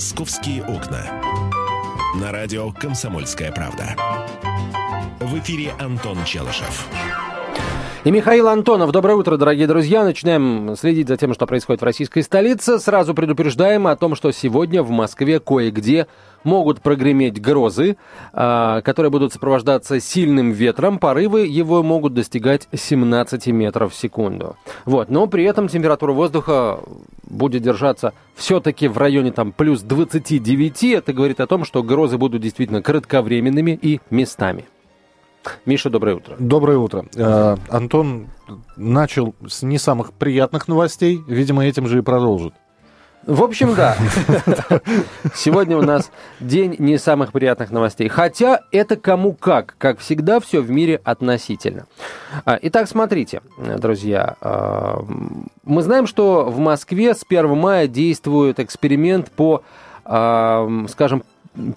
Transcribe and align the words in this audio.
«Московские 0.00 0.64
окна». 0.64 1.02
На 2.18 2.32
радио 2.32 2.72
«Комсомольская 2.72 3.52
правда». 3.52 3.94
В 5.20 5.38
эфире 5.40 5.74
Антон 5.78 6.16
Челышев. 6.24 6.88
И 8.04 8.10
Михаил 8.10 8.48
Антонов. 8.48 8.92
Доброе 8.92 9.16
утро, 9.16 9.36
дорогие 9.36 9.66
друзья. 9.66 10.02
Начинаем 10.02 10.74
следить 10.74 11.06
за 11.06 11.18
тем, 11.18 11.34
что 11.34 11.46
происходит 11.46 11.82
в 11.82 11.84
российской 11.84 12.22
столице. 12.22 12.78
Сразу 12.78 13.12
предупреждаем 13.12 13.86
о 13.86 13.94
том, 13.94 14.14
что 14.14 14.32
сегодня 14.32 14.82
в 14.82 14.88
Москве 14.88 15.38
кое-где 15.38 16.06
могут 16.44 16.80
прогреметь 16.80 17.38
грозы, 17.38 17.98
а, 18.32 18.80
которые 18.80 19.10
будут 19.10 19.34
сопровождаться 19.34 20.00
сильным 20.00 20.50
ветром. 20.50 20.98
Порывы 20.98 21.46
его 21.46 21.82
могут 21.82 22.14
достигать 22.14 22.68
17 22.72 23.48
метров 23.48 23.92
в 23.92 23.96
секунду. 23.96 24.56
Вот. 24.86 25.10
Но 25.10 25.26
при 25.26 25.44
этом 25.44 25.68
температура 25.68 26.12
воздуха 26.12 26.80
будет 27.30 27.62
держаться 27.62 28.12
все-таки 28.34 28.88
в 28.88 28.98
районе 28.98 29.32
там 29.32 29.52
плюс 29.52 29.80
29. 29.82 30.84
Это 30.84 31.12
говорит 31.12 31.40
о 31.40 31.46
том, 31.46 31.64
что 31.64 31.82
грозы 31.82 32.18
будут 32.18 32.42
действительно 32.42 32.82
кратковременными 32.82 33.78
и 33.80 34.00
местами. 34.10 34.66
Миша, 35.64 35.88
доброе 35.88 36.16
утро. 36.16 36.36
Доброе 36.38 36.78
утро. 36.78 37.06
Э, 37.16 37.56
Антон 37.70 38.28
начал 38.76 39.34
с 39.46 39.62
не 39.62 39.78
самых 39.78 40.12
приятных 40.12 40.68
новостей, 40.68 41.22
видимо, 41.26 41.64
этим 41.64 41.86
же 41.86 41.98
и 41.98 42.02
продолжит. 42.02 42.52
В 43.26 43.42
общем, 43.42 43.74
да. 43.74 43.96
Сегодня 45.34 45.76
у 45.76 45.82
нас 45.82 46.10
день 46.40 46.76
не 46.78 46.96
самых 46.96 47.32
приятных 47.32 47.70
новостей. 47.70 48.08
Хотя 48.08 48.60
это 48.72 48.96
кому 48.96 49.34
как. 49.34 49.74
Как 49.78 49.98
всегда, 49.98 50.40
все 50.40 50.60
в 50.60 50.70
мире 50.70 51.00
относительно. 51.04 51.86
А, 52.46 52.58
итак, 52.62 52.88
смотрите, 52.88 53.42
друзья. 53.58 54.36
А, 54.40 55.04
мы 55.64 55.82
знаем, 55.82 56.06
что 56.06 56.44
в 56.44 56.58
Москве 56.58 57.14
с 57.14 57.22
1 57.28 57.56
мая 57.56 57.86
действует 57.86 58.58
эксперимент 58.58 59.30
по, 59.30 59.62
а, 60.04 60.66
скажем, 60.88 61.22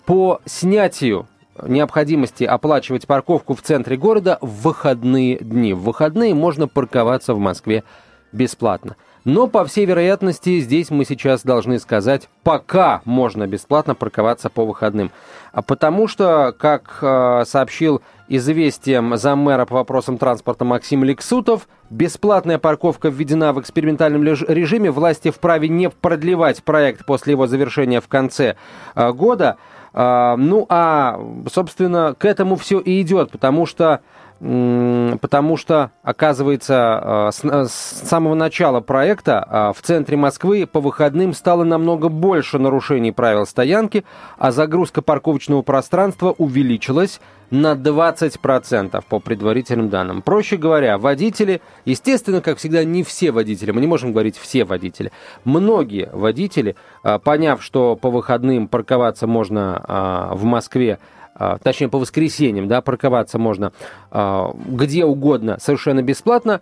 по 0.06 0.39
снятию 0.45 1.28
необходимости 1.62 2.45
оплачивать 2.45 3.06
парковку 3.06 3.54
в 3.54 3.62
центре 3.62 3.98
города 3.98 4.38
в 4.39 4.64
выходные 4.64 5.38
дни. 5.38 5.73
В 5.73 5.82
выходные 5.82 6.34
можно 6.34 6.67
парковаться 6.67 7.34
в 7.34 7.39
Москве 7.39 7.84
бесплатно. 8.32 8.95
Но, 9.26 9.48
по 9.48 9.64
всей 9.64 9.86
вероятности, 9.86 10.60
здесь 10.60 10.92
мы 10.92 11.06
сейчас 11.06 11.44
должны 11.44 11.80
сказать, 11.80 12.28
пока 12.44 13.02
можно 13.06 13.48
бесплатно 13.48 13.96
парковаться 13.96 14.50
по 14.50 14.66
выходным. 14.66 15.12
А 15.54 15.62
потому 15.62 16.08
что, 16.08 16.54
как 16.58 16.98
э, 17.02 17.44
сообщил 17.46 18.02
известием 18.28 19.16
заммэра 19.16 19.66
по 19.66 19.76
вопросам 19.76 20.18
транспорта 20.18 20.66
Максим 20.66 21.04
Лексутов, 21.04 21.68
бесплатная 21.90 22.58
парковка 22.58 23.10
введена 23.10 23.54
в 23.54 23.62
экспериментальном 23.62 24.24
режиме. 24.24 24.92
Власти 24.92 25.32
вправе 25.32 25.70
не 25.70 25.90
продлевать 25.90 26.64
проект 26.64 27.06
после 27.06 27.32
его 27.32 27.48
завершения 27.48 28.02
в 28.02 28.08
конце 28.10 28.56
э, 28.96 29.12
года. 29.14 29.56
Э, 29.94 30.36
ну, 30.38 30.66
а, 30.68 31.20
собственно, 31.50 32.14
к 32.18 32.26
этому 32.26 32.58
все 32.58 32.80
и 32.80 33.02
идет, 33.02 33.32
потому 33.32 33.66
что 33.66 34.02
потому 34.44 35.55
что, 35.55 35.91
оказывается, 36.02 37.31
э, 37.44 37.47
э, 37.47 37.66
с 37.66 37.72
самого 37.72 38.36
начала 38.36 38.81
проекта 38.81 39.47
э, 39.49 39.73
в 39.73 39.81
центре 39.81 40.17
Москвы 40.17 40.67
по 40.69 40.81
выходным 40.81 41.33
стало 41.33 41.63
намного 41.63 42.09
больше 42.09 42.59
нарушений 42.59 43.14
правил 43.14 43.45
стоянки, 43.45 44.03
а 44.38 44.52
загрузка 44.52 45.02
парковочного 45.02 45.61
пространства 45.61 46.36
увеличилась 46.38 47.21
на 47.52 47.73
20% 47.73 49.02
по 49.08 49.19
предварительным 49.19 49.88
данным. 49.89 50.21
Проще 50.21 50.58
говоря, 50.58 50.97
водители, 50.97 51.61
естественно, 51.86 52.41
как 52.41 52.58
всегда, 52.58 52.83
не 52.83 53.03
все 53.03 53.31
водители, 53.31 53.71
мы 53.71 53.80
не 53.80 53.88
можем 53.88 54.11
говорить 54.11 54.38
все 54.38 54.66
водители, 54.66 55.14
многие 55.45 56.09
водители, 56.11 56.75
поняв, 57.23 57.64
что 57.64 57.95
по 57.95 58.09
выходным 58.09 58.67
парковаться 58.67 59.27
можно 59.27 60.31
в 60.33 60.44
Москве 60.45 60.97
а, 60.99 61.23
точнее 61.64 61.89
по 61.89 62.00
воскресеньям, 62.00 62.67
да, 62.67 62.81
парковаться 62.81 63.39
можно 63.39 63.72
а, 64.11 64.52
где 64.67 65.05
угодно 65.05 65.58
совершенно 65.60 66.02
бесплатно, 66.02 66.61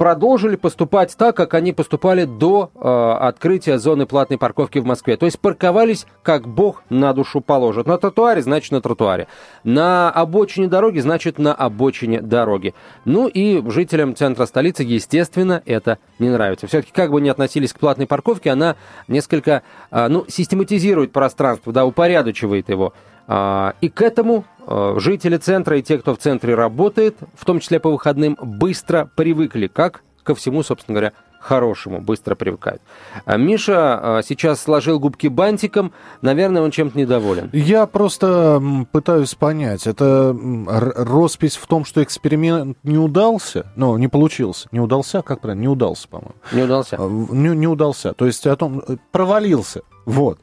продолжили 0.00 0.56
поступать 0.56 1.14
так, 1.14 1.36
как 1.36 1.52
они 1.52 1.74
поступали 1.74 2.24
до 2.24 2.70
э, 2.74 3.26
открытия 3.28 3.78
зоны 3.78 4.06
платной 4.06 4.38
парковки 4.38 4.78
в 4.78 4.86
Москве. 4.86 5.18
То 5.18 5.26
есть 5.26 5.38
парковались, 5.38 6.06
как 6.22 6.48
Бог 6.48 6.82
на 6.88 7.12
душу 7.12 7.42
положит. 7.42 7.86
На 7.86 7.98
тротуаре, 7.98 8.40
значит, 8.40 8.72
на 8.72 8.80
тротуаре. 8.80 9.26
На 9.62 10.10
обочине 10.10 10.68
дороги, 10.68 11.00
значит, 11.00 11.38
на 11.38 11.52
обочине 11.52 12.22
дороги. 12.22 12.72
Ну 13.04 13.28
и 13.28 13.62
жителям 13.70 14.16
центра 14.16 14.46
столицы, 14.46 14.84
естественно, 14.84 15.62
это 15.66 15.98
не 16.18 16.30
нравится. 16.30 16.66
Все-таки, 16.66 16.92
как 16.94 17.10
бы 17.10 17.20
ни 17.20 17.28
относились 17.28 17.74
к 17.74 17.78
платной 17.78 18.06
парковке, 18.06 18.52
она 18.52 18.76
несколько, 19.06 19.62
ну, 19.90 20.24
систематизирует 20.28 21.12
пространство, 21.12 21.74
да, 21.74 21.84
упорядочивает 21.84 22.70
его. 22.70 22.94
А, 23.32 23.74
и 23.80 23.88
к 23.88 24.02
этому 24.02 24.44
а, 24.66 24.96
жители 24.98 25.36
центра 25.36 25.78
и 25.78 25.82
те, 25.82 25.98
кто 25.98 26.16
в 26.16 26.18
центре 26.18 26.56
работает, 26.56 27.16
в 27.36 27.44
том 27.44 27.60
числе 27.60 27.78
по 27.78 27.88
выходным, 27.88 28.36
быстро 28.42 29.08
привыкли, 29.14 29.68
как 29.68 30.02
ко 30.24 30.34
всему, 30.34 30.64
собственно 30.64 30.96
говоря, 30.96 31.12
хорошему, 31.38 32.00
быстро 32.00 32.34
привыкают. 32.34 32.82
А 33.24 33.36
Миша 33.36 34.20
сейчас 34.26 34.60
сложил 34.60 34.98
губки 34.98 35.28
бантиком, 35.28 35.92
наверное, 36.22 36.60
он 36.60 36.72
чем-то 36.72 36.98
недоволен. 36.98 37.50
Я 37.52 37.86
просто 37.86 38.60
пытаюсь 38.90 39.34
понять, 39.36 39.86
это 39.86 40.36
роспись 40.66 41.56
в 41.56 41.66
том, 41.68 41.84
что 41.84 42.02
эксперимент 42.02 42.76
не 42.82 42.98
удался, 42.98 43.66
ну, 43.76 43.96
не 43.96 44.08
получился, 44.08 44.68
не 44.72 44.80
удался, 44.80 45.22
как 45.22 45.40
правильно, 45.40 45.62
не 45.62 45.68
удался, 45.68 46.08
по-моему. 46.08 46.34
Не 46.52 46.62
удался. 46.62 46.96
Не, 46.98 47.56
не 47.56 47.66
удался, 47.68 48.12
то 48.12 48.26
есть 48.26 48.44
о 48.48 48.56
том, 48.56 48.82
э, 48.86 48.96
провалился, 49.12 49.82
вот. 50.04 50.40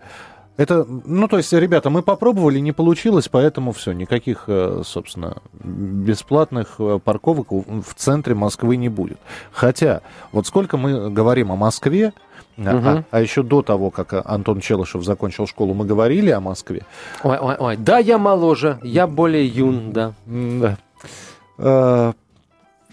Это, 0.57 0.85
ну, 0.88 1.28
то 1.28 1.38
есть, 1.38 1.53
ребята, 1.53 1.90
мы 1.90 2.01
попробовали, 2.01 2.59
не 2.59 2.72
получилось, 2.72 3.28
поэтому 3.29 3.72
все, 3.72 3.91
никаких, 3.91 4.45
э, 4.47 4.81
собственно, 4.84 5.38
бесплатных 5.53 6.75
э, 6.79 7.00
парковок 7.03 7.51
в 7.51 7.94
центре 7.95 8.34
Москвы 8.34 8.75
не 8.78 8.90
будет. 8.90 9.19
Хотя, 9.51 10.01
вот 10.31 10.47
сколько 10.47 10.78
мы 10.78 11.09
говорим 11.09 11.51
о 11.51 11.56
Москве, 11.56 12.13
Угу. 12.57 12.68
А, 12.68 13.03
а 13.12 13.22
еще 13.22 13.44
до 13.44 13.62
того, 13.62 13.91
как 13.91 14.13
Антон 14.25 14.62
Челышев 14.62 15.03
закончил 15.03 15.45
школу, 15.45 15.75
мы 15.75 15.85
говорили 15.85 16.31
о 16.31 16.40
Москве. 16.40 16.81
Ой, 17.22 17.38
ой, 17.38 17.56
ой. 17.56 17.78
Да, 17.78 18.00
я 18.00 18.18
моложе, 18.18 18.79
я 18.81 19.06
более 19.06 19.45
юн, 19.45 19.91
да. 19.91 20.13
Да. 20.25 22.16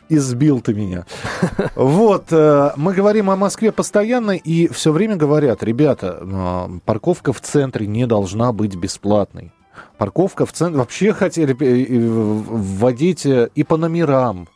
Избил 0.09 0.61
ты 0.61 0.75
меня. 0.75 1.07
Вот, 1.75 2.27
э, 2.31 2.73
мы 2.77 2.93
говорим 2.93 3.31
о 3.31 3.37
Москве 3.37 3.73
постоянно, 3.73 4.33
и 4.33 4.69
все 4.69 4.93
время 4.93 5.17
говорят, 5.17 5.63
ребята, 5.63 6.19
э, 6.21 6.79
парковка 6.85 7.33
в 7.33 7.41
центре 7.41 7.87
не 7.87 8.07
должна 8.07 8.53
быть 8.53 8.77
бесплатной. 8.77 9.53
Парковка 9.99 10.47
в 10.47 10.53
центре... 10.53 10.79
Вообще 10.79 11.13
хотели 11.13 11.57
э, 11.59 11.99
вводить 11.99 13.27
и 13.27 13.65
по 13.65 13.77
номерам 13.77 14.49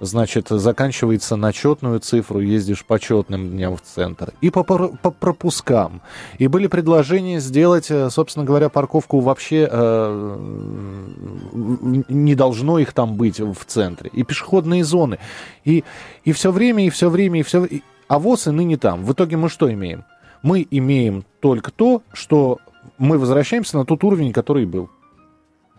значит, 0.00 0.48
заканчивается 0.48 1.36
на 1.36 1.52
четную 1.52 2.00
цифру, 2.00 2.40
ездишь 2.40 2.84
по 2.84 2.98
четным 2.98 3.50
дням 3.50 3.76
в 3.76 3.82
центр. 3.82 4.32
И 4.40 4.50
по, 4.50 4.64
по 4.64 5.10
пропускам. 5.10 6.00
И 6.38 6.48
были 6.48 6.66
предложения 6.66 7.38
сделать, 7.40 7.90
э, 7.90 8.10
собственно 8.10 8.44
говоря, 8.44 8.68
парковку 8.68 9.20
вообще 9.20 9.68
э, 9.70 10.38
не 11.52 12.34
должно 12.34 12.78
их 12.78 12.92
там 12.92 13.16
быть 13.16 13.38
в 13.38 13.64
центре. 13.66 14.10
И 14.12 14.22
пешеходные 14.22 14.84
зоны. 14.84 15.18
И, 15.64 15.84
и 16.24 16.32
все 16.32 16.50
время, 16.50 16.86
и 16.86 16.90
все 16.90 17.10
время, 17.10 17.40
и 17.40 17.42
все... 17.42 17.64
И, 17.64 17.82
а 18.08 18.18
ВОЗ 18.18 18.48
и 18.48 18.50
ныне 18.50 18.76
там. 18.76 19.04
В 19.04 19.12
итоге 19.12 19.36
мы 19.36 19.48
что 19.48 19.72
имеем? 19.72 20.04
Мы 20.42 20.66
имеем 20.70 21.24
только 21.40 21.70
то, 21.70 22.02
что 22.12 22.58
мы 22.98 23.18
возвращаемся 23.18 23.76
на 23.76 23.84
тот 23.84 24.02
уровень, 24.02 24.32
который 24.32 24.66
был. 24.66 24.88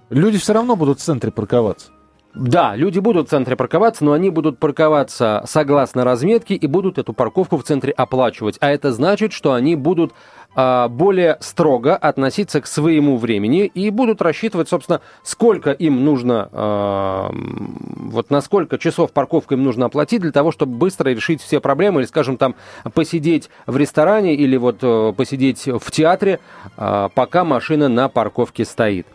Люди 0.10 0.38
все 0.38 0.54
равно 0.54 0.76
будут 0.76 1.00
в 1.00 1.04
центре 1.04 1.31
парковаться. 1.31 1.90
Да, 2.34 2.75
люди 2.75 3.00
будут 3.00 3.28
в 3.28 3.30
центре 3.30 3.56
парковаться, 3.56 4.06
но 4.06 4.14
они 4.14 4.30
будут 4.30 4.58
парковаться 4.58 5.44
согласно 5.46 6.06
разметке 6.06 6.56
и 6.56 6.68
будут 6.68 6.97
эту 6.97 7.14
парковку 7.14 7.58
в 7.58 7.64
центре 7.64 7.92
оплачивать. 7.92 8.58
А 8.62 8.72
это 8.72 8.94
значит, 8.94 9.34
что 9.34 9.53
они 9.53 9.75
будут 9.75 10.14
более 10.53 11.38
строго 11.39 11.95
относиться 11.95 12.59
к 12.59 12.68
своему 12.68 13.18
времени 13.18 13.65
и 13.65 13.89
будут 13.89 14.21
рассчитывать, 14.21 14.68
собственно, 14.68 15.01
сколько 15.24 15.71
им 15.71 16.03
нужно, 16.03 16.50
а, 16.51 17.31
вот 17.31 18.30
на 18.30 18.42
сколько 18.42 18.77
часов 18.77 19.12
парковку 19.12 19.53
им 19.53 19.63
нужно 19.63 19.86
оплатить 19.86 20.21
для 20.21 20.31
того, 20.31 20.51
чтобы 20.51 20.75
быстро 20.75 21.09
решить 21.09 21.42
все 21.42 21.59
проблемы 21.59 22.01
или, 22.01 22.07
скажем, 22.07 22.38
там 22.38 22.56
посидеть 22.94 23.50
в 23.65 23.77
ресторане 23.77 24.36
или 24.36 24.57
вот 24.57 24.80
э, 24.81 25.13
посидеть 25.15 25.68
в 25.68 25.92
театре, 25.92 26.39
а, 26.77 27.09
пока 27.09 27.44
машина 27.44 27.88
на 27.88 28.09
парковке 28.09 28.65
стоит. 28.65 29.07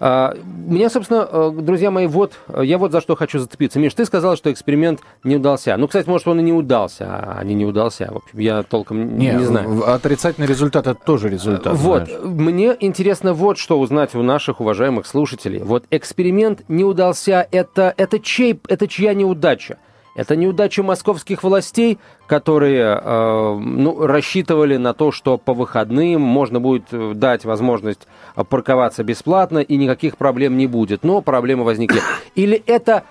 А, 0.00 0.36
меня, 0.44 0.88
собственно, 0.90 1.28
э, 1.30 1.50
друзья 1.54 1.90
мои, 1.90 2.06
вот, 2.06 2.34
я 2.62 2.78
вот 2.78 2.92
за 2.92 3.00
что 3.00 3.16
хочу 3.16 3.38
зацепиться. 3.40 3.78
Миш, 3.78 3.94
ты 3.94 4.04
сказал, 4.04 4.36
что 4.36 4.52
эксперимент 4.52 5.00
не 5.24 5.36
удался. 5.36 5.76
Ну, 5.76 5.88
кстати, 5.88 6.08
может, 6.08 6.28
он 6.28 6.38
и 6.38 6.42
не 6.42 6.52
удался, 6.52 7.06
а 7.08 7.44
не 7.44 7.54
не 7.54 7.64
удался. 7.64 8.08
В 8.10 8.16
общем, 8.18 8.38
я 8.38 8.62
толком 8.62 9.18
не, 9.18 9.30
не 9.30 9.44
знаю. 9.44 9.92
Отрицательный 9.92 10.46
результат– 10.46 10.77
это 10.78 10.94
тоже 10.94 11.28
результат. 11.28 11.74
Вот, 11.76 12.08
знаешь. 12.08 12.22
мне 12.24 12.76
интересно 12.80 13.34
вот 13.34 13.58
что 13.58 13.78
узнать 13.78 14.14
у 14.14 14.22
наших 14.22 14.60
уважаемых 14.60 15.06
слушателей. 15.06 15.60
Вот 15.60 15.84
эксперимент 15.90 16.64
не 16.68 16.84
удался– 16.84 17.46
это, 17.50 17.94
это, 17.96 18.18
чей, 18.18 18.58
это 18.68 18.88
чья 18.88 19.14
неудача? 19.14 19.78
Это 20.18 20.34
неудача 20.34 20.82
московских 20.82 21.44
властей, 21.44 21.98
которые 22.26 23.00
э, 23.00 23.58
ну, 23.60 24.04
рассчитывали 24.04 24.76
на 24.76 24.92
то, 24.92 25.12
что 25.12 25.38
по 25.38 25.54
выходным 25.54 26.20
можно 26.20 26.58
будет 26.58 26.86
э, 26.90 27.12
дать 27.14 27.44
возможность 27.44 28.08
парковаться 28.48 29.04
бесплатно 29.04 29.60
и 29.60 29.76
никаких 29.76 30.16
проблем 30.16 30.56
не 30.56 30.66
будет. 30.66 31.04
Но 31.04 31.22
проблемы 31.22 31.62
возникли. 31.62 32.00
Или 32.34 32.60
это 32.66 33.04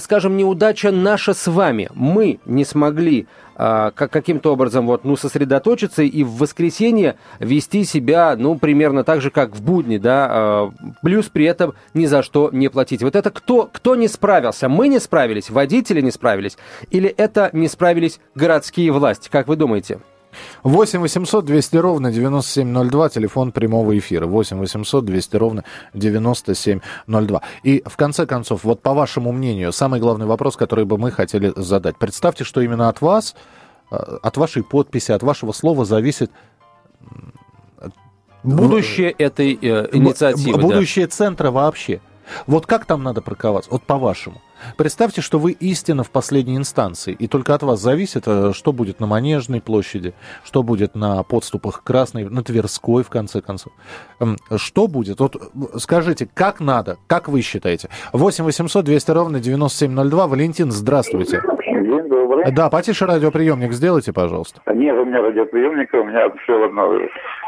скажем, 0.00 0.36
неудача 0.36 0.90
наша 0.90 1.34
с 1.34 1.46
вами. 1.46 1.88
Мы 1.94 2.40
не 2.46 2.64
смогли 2.64 3.26
а, 3.56 3.92
как, 3.92 4.10
каким-то 4.10 4.52
образом 4.52 4.86
вот, 4.86 5.04
ну, 5.04 5.16
сосредоточиться 5.16 6.02
и 6.02 6.24
в 6.24 6.38
воскресенье 6.38 7.16
вести 7.38 7.84
себя, 7.84 8.34
ну, 8.36 8.58
примерно 8.58 9.04
так 9.04 9.20
же, 9.20 9.30
как 9.30 9.54
в 9.54 9.62
будни, 9.62 9.98
да, 9.98 10.28
а, 10.28 10.72
плюс 11.02 11.26
при 11.26 11.44
этом 11.44 11.74
ни 11.92 12.06
за 12.06 12.22
что 12.22 12.50
не 12.52 12.68
платить. 12.68 13.02
Вот 13.02 13.14
это 13.14 13.30
кто, 13.30 13.68
кто 13.72 13.94
не 13.94 14.08
справился? 14.08 14.68
Мы 14.68 14.88
не 14.88 14.98
справились, 14.98 15.50
водители 15.50 16.00
не 16.00 16.10
справились, 16.10 16.58
или 16.90 17.08
это 17.08 17.50
не 17.52 17.68
справились 17.68 18.18
городские 18.34 18.90
власти? 18.90 19.28
Как 19.30 19.46
вы 19.46 19.56
думаете? 19.56 20.00
8 20.62 21.00
800 21.00 21.44
200 21.44 21.76
ровно 21.76 22.12
9702, 22.12 23.08
телефон 23.08 23.52
прямого 23.52 23.96
эфира. 23.96 24.26
8 24.26 24.58
800 24.58 25.04
200 25.04 25.36
ровно 25.36 25.64
9702. 25.94 27.42
И 27.62 27.82
в 27.86 27.96
конце 27.96 28.26
концов, 28.26 28.64
вот 28.64 28.82
по 28.82 28.94
вашему 28.94 29.32
мнению, 29.32 29.72
самый 29.72 30.00
главный 30.00 30.26
вопрос, 30.26 30.56
который 30.56 30.84
бы 30.84 30.98
мы 30.98 31.10
хотели 31.10 31.52
задать. 31.56 31.96
Представьте, 31.96 32.44
что 32.44 32.60
именно 32.60 32.88
от 32.88 33.00
вас, 33.00 33.34
э, 33.90 33.96
от 33.96 34.36
вашей 34.36 34.62
подписи, 34.62 35.12
от 35.12 35.22
вашего 35.22 35.52
слова 35.52 35.84
зависит 35.84 36.30
Будущее 38.44 39.10
этой 39.10 39.58
э, 39.60 39.88
инициативы. 39.92 40.58
Будущее 40.58 41.06
да. 41.06 41.12
центра 41.12 41.50
вообще. 41.50 42.00
Вот 42.46 42.66
как 42.66 42.84
там 42.86 43.02
надо 43.02 43.22
парковаться? 43.22 43.70
Вот 43.70 43.82
по-вашему. 43.82 44.40
Представьте, 44.76 45.20
что 45.20 45.38
вы 45.38 45.52
истина 45.52 46.04
в 46.04 46.10
последней 46.10 46.56
инстанции, 46.56 47.14
и 47.18 47.26
только 47.28 47.54
от 47.54 47.62
вас 47.62 47.80
зависит, 47.80 48.24
э, 48.26 48.52
что 48.54 48.72
будет 48.72 49.00
на 49.00 49.06
Манежной 49.06 49.60
площади, 49.60 50.14
что 50.44 50.62
будет 50.62 50.94
на 50.94 51.22
подступах 51.22 51.82
Красной, 51.84 52.24
на 52.24 52.42
Тверской, 52.42 53.02
в 53.02 53.10
конце 53.10 53.40
концов. 53.40 53.72
Эм, 54.20 54.36
что 54.56 54.86
будет? 54.86 55.20
Вот 55.20 55.36
э, 55.36 55.38
скажите, 55.78 56.28
как 56.32 56.60
надо, 56.60 56.96
как 57.06 57.28
вы 57.28 57.42
считаете? 57.42 57.88
8 58.12 58.44
800 58.44 58.84
200 58.84 59.10
ровно 59.10 59.40
9702. 59.40 60.26
Валентин, 60.26 60.70
здравствуйте. 60.70 61.42
День 61.66 62.08
добрый. 62.08 62.50
Да, 62.52 62.70
потише 62.70 63.06
радиоприемник 63.06 63.72
сделайте, 63.72 64.12
пожалуйста. 64.12 64.60
Нет, 64.72 64.96
у 64.96 65.04
меня 65.04 65.22
радиоприемника, 65.22 65.96
у 65.96 66.04
меня 66.04 66.30
все 66.42 66.64
одно, 66.64 66.92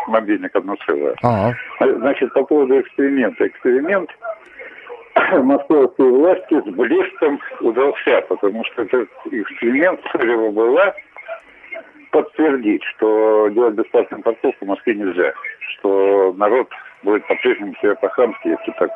мобильник 0.09 0.55
одно 0.55 0.75
целое. 0.87 1.15
А-а. 1.23 1.53
Значит, 1.81 2.33
по 2.33 2.45
поводу 2.45 2.79
эксперимента. 2.81 3.47
Эксперимент 3.47 4.11
московские 5.43 6.11
власти 6.11 6.61
с 6.61 6.75
блеском 6.75 7.41
удался, 7.61 8.21
потому 8.29 8.65
что 8.65 8.83
этот 8.83 9.09
эксперимент 9.31 10.01
цель 10.13 10.31
его 10.31 10.51
была 10.53 10.95
подтвердить, 12.11 12.83
что 12.97 13.49
делать 13.49 13.75
бесплатную 13.75 14.23
парковку 14.23 14.65
в 14.65 14.69
Москве 14.69 14.95
нельзя, 14.95 15.33
что 15.71 16.35
народ 16.37 16.69
будет 17.03 17.27
по-прежнему 17.27 17.75
себя 17.81 17.95
по-хамски, 17.97 18.49
если 18.49 18.73
так. 18.79 18.91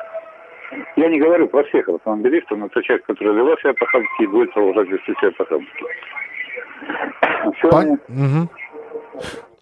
Я 0.95 1.09
не 1.09 1.19
говорю 1.19 1.47
про 1.47 1.63
всех 1.65 1.89
автомобилистов, 1.89 2.57
но 2.57 2.69
та 2.69 2.81
часть, 2.81 3.03
которая 3.03 3.33
вела 3.35 3.55
себя 3.57 3.73
по-хамски, 3.73 4.25
будет 4.25 4.53
продолжать 4.53 4.89
вести 4.89 5.13
себя 5.19 5.31
по-хамски. 5.31 5.85
Пон... 7.69 7.99
Угу. 8.07 8.49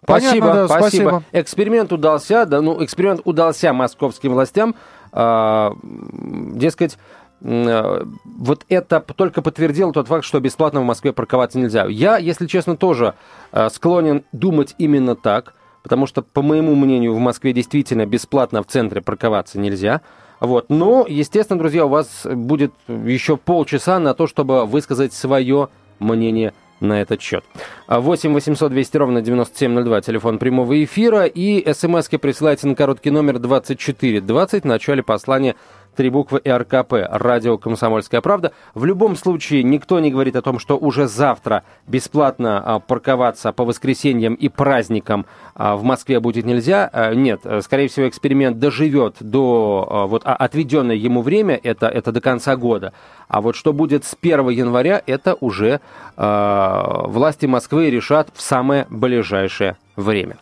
Спасибо, 0.04 0.48
Понятно, 0.48 0.54
да, 0.54 0.68
спасибо. 0.68 1.10
спасибо. 1.10 1.24
Эксперимент 1.34 1.92
удался, 1.92 2.46
да, 2.46 2.62
ну, 2.62 2.84
эксперимент 2.84 3.22
удался 3.26 3.74
московским 3.74 4.32
властям. 4.32 4.76
А, 5.12 5.74
дескать, 5.82 6.98
э, 7.42 8.04
вот 8.26 8.66
это 8.70 9.00
только 9.00 9.42
подтвердило 9.42 9.94
тот 9.94 10.08
факт, 10.08 10.26
что 10.26 10.40
бесплатно 10.40 10.82
в 10.82 10.86
Москве 10.86 11.14
парковаться 11.14 11.60
нельзя. 11.60 11.86
Я, 11.86 12.18
если 12.18 12.48
честно, 12.48 12.78
тоже 12.78 13.16
э, 13.52 13.70
склонен 13.70 14.24
думать 14.32 14.76
именно 14.78 15.16
так, 15.16 15.54
потому 15.84 16.06
что, 16.06 16.22
по 16.22 16.42
моему 16.42 16.76
мнению, 16.76 17.16
в 17.16 17.20
Москве 17.20 17.54
действительно 17.54 18.06
бесплатно 18.06 18.64
в 18.64 18.68
центре 18.68 19.02
парковаться 19.02 19.60
нельзя. 19.60 20.02
Вот. 20.40 20.70
Но, 20.70 21.06
естественно, 21.08 21.60
друзья, 21.60 21.86
у 21.86 21.90
вас 21.90 22.26
будет 22.26 22.72
еще 22.88 23.38
полчаса 23.38 24.00
на 24.00 24.14
то, 24.14 24.28
чтобы 24.28 24.66
высказать 24.66 25.14
свое 25.14 25.70
мнение 26.00 26.54
на 26.80 27.02
этот 27.02 27.22
счет. 27.22 27.44
8 27.88 28.34
800 28.34 28.72
200 28.72 28.98
ровно 28.98 29.22
9702, 29.22 30.02
телефон 30.02 30.40
прямого 30.40 30.84
эфира, 30.84 31.26
и 31.26 31.72
смски 31.74 32.18
присылайте 32.18 32.68
на 32.68 32.76
короткий 32.76 33.12
номер 33.12 33.40
2420 33.40 34.64
в 34.64 34.68
начале 34.68 35.04
послания 35.04 35.56
три 35.96 36.10
буквы 36.10 36.42
РКП, 36.46 36.94
радио 37.10 37.58
«Комсомольская 37.58 38.22
правда». 38.22 38.54
В 38.74 38.86
любом 38.86 39.16
случае, 39.16 39.64
никто 39.64 40.00
не 40.00 40.12
говорит 40.12 40.36
о 40.36 40.42
том, 40.42 40.60
что 40.60 40.78
уже 40.78 41.08
завтра 41.08 41.64
бесплатно 41.88 42.62
а, 42.64 42.80
парковаться 42.80 43.52
по 43.52 43.66
воскресеньям 43.66 44.34
и 44.34 44.50
праздникам 44.50 45.26
а, 45.56 45.76
в 45.76 45.84
Москве 45.84 46.20
будет 46.20 46.46
нельзя. 46.46 46.90
А, 46.92 47.14
нет, 47.14 47.42
скорее 47.62 47.88
всего, 47.88 48.08
эксперимент 48.08 48.60
доживет 48.60 49.16
до 49.20 50.08
вот, 50.10 50.24
отведенное 50.26 50.96
ему 50.96 51.22
время, 51.22 51.60
это, 51.62 51.88
это 51.88 52.12
до 52.12 52.22
конца 52.22 52.56
года. 52.56 52.94
А 53.28 53.42
вот 53.42 53.56
что 53.56 53.74
будет 53.74 54.06
с 54.06 54.18
1 54.20 54.50
января, 54.50 55.02
это 55.06 55.36
уже 55.40 55.82
э, 56.18 57.02
власти 57.06 57.46
Москвы 57.46 57.90
решат 57.90 58.30
в 58.34 58.42
самое 58.42 58.88
ближайшее 58.90 59.78
время. 60.02 60.38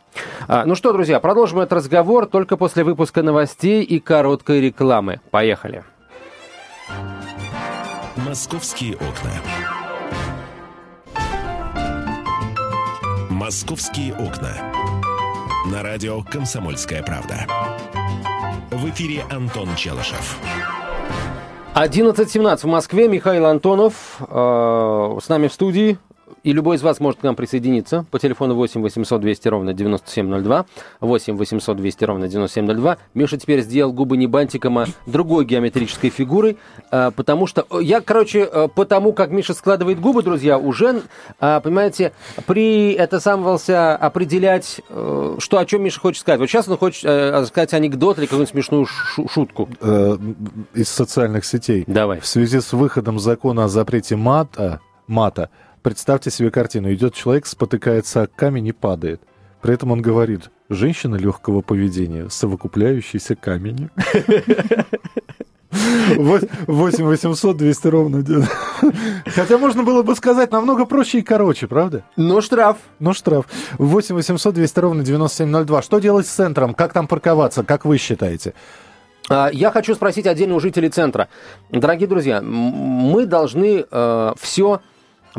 А, 0.47 0.65
ну 0.65 0.75
что, 0.75 0.93
друзья, 0.93 1.19
продолжим 1.19 1.59
этот 1.59 1.73
разговор 1.73 2.25
только 2.25 2.57
после 2.57 2.83
выпуска 2.83 3.23
новостей 3.23 3.83
и 3.83 3.99
короткой 3.99 4.61
рекламы. 4.61 5.19
Поехали. 5.31 5.83
Московские 8.15 8.95
окна. 8.95 9.31
Московские 13.29 14.13
окна. 14.13 14.53
На 15.71 15.83
радио 15.83 16.21
«Комсомольская 16.23 17.03
правда». 17.03 17.45
В 18.71 18.89
эфире 18.89 19.23
Антон 19.29 19.69
Челышев. 19.75 20.37
11.17 21.75 22.57
в 22.57 22.65
Москве. 22.65 23.07
Михаил 23.07 23.45
Антонов 23.45 24.17
э, 24.19 25.17
с 25.21 25.29
нами 25.29 25.47
в 25.47 25.53
студии. 25.53 25.99
И 26.43 26.53
любой 26.53 26.77
из 26.77 26.81
вас 26.81 26.99
может 26.99 27.19
к 27.19 27.23
нам 27.23 27.35
присоединиться 27.35 28.05
по 28.11 28.19
телефону 28.19 28.55
8 28.55 28.81
800 28.81 29.21
200 29.21 29.47
ровно 29.47 29.73
9702. 29.73 30.65
8 31.01 31.37
800 31.37 31.77
200 31.77 32.03
ровно 32.05 32.27
9702. 32.27 32.97
Миша 33.13 33.37
теперь 33.37 33.61
сделал 33.61 33.91
губы 33.93 34.17
не 34.17 34.27
бантиком, 34.27 34.77
а 34.77 34.85
другой 35.05 35.45
геометрической 35.45 36.09
фигурой. 36.09 36.57
Э, 36.91 37.11
потому 37.15 37.47
что... 37.47 37.65
Я, 37.81 38.01
короче, 38.01 38.49
э, 38.51 38.67
потому 38.73 39.13
как 39.13 39.31
Миша 39.31 39.53
складывает 39.53 39.99
губы, 39.99 40.23
друзья, 40.23 40.57
уже, 40.57 41.01
э, 41.39 41.61
понимаете, 41.61 42.13
при 42.45 42.93
это 42.93 43.19
самовался 43.19 43.95
определять, 43.95 44.81
что 45.39 45.57
о 45.57 45.65
чем 45.65 45.83
Миша 45.83 45.99
хочет 45.99 46.21
сказать. 46.21 46.39
Вот 46.39 46.47
сейчас 46.47 46.67
он 46.67 46.77
хочет 46.77 47.01
сказать 47.47 47.73
анекдот 47.73 48.17
или 48.17 48.25
какую-нибудь 48.25 48.51
смешную 48.51 48.85
шутку. 48.85 49.69
Из 50.73 50.89
социальных 50.89 51.45
сетей. 51.45 51.83
Давай. 51.87 52.19
В 52.19 52.25
связи 52.27 52.59
с 52.59 52.73
выходом 52.73 53.19
закона 53.19 53.65
о 53.65 53.67
запрете 53.67 54.15
мата, 54.15 54.81
мата 55.07 55.49
Представьте 55.87 56.29
себе 56.31 56.51
картину. 56.51 56.93
Идет 56.93 57.13
человек, 57.13 57.45
спотыкается 57.45 58.23
о 58.23 58.27
камень 58.27 58.67
и 58.67 58.71
падает. 58.73 59.21
При 59.61 59.73
этом 59.73 59.93
он 59.93 60.01
говорит, 60.01 60.51
женщина 60.67 61.15
легкого 61.15 61.61
поведения, 61.61 62.27
совокупляющийся 62.29 63.37
камень. 63.37 63.89
8 65.71 67.05
800 67.05 67.55
200 67.55 67.87
ровно. 67.87 68.21
Хотя 69.27 69.57
можно 69.57 69.83
было 69.83 70.03
бы 70.03 70.13
сказать 70.17 70.51
намного 70.51 70.85
проще 70.85 71.19
и 71.19 71.21
короче, 71.21 71.67
правда? 71.67 72.03
Но 72.17 72.41
штраф. 72.41 72.79
Но 72.99 73.13
штраф. 73.13 73.45
8 73.77 74.13
800 74.13 74.53
200 74.55 74.79
ровно 74.81 75.05
9702. 75.05 75.81
Что 75.83 75.99
делать 75.99 76.27
с 76.27 76.31
центром? 76.31 76.73
Как 76.73 76.91
там 76.91 77.07
парковаться? 77.07 77.63
Как 77.63 77.85
вы 77.85 77.97
считаете? 77.97 78.53
А, 79.29 79.49
я 79.53 79.71
хочу 79.71 79.95
спросить 79.95 80.27
отдельно 80.27 80.55
у 80.55 80.59
жителей 80.59 80.89
центра. 80.89 81.29
Дорогие 81.69 82.09
друзья, 82.09 82.41
мы 82.41 83.25
должны 83.25 83.85
э, 83.89 84.33
все 84.37 84.81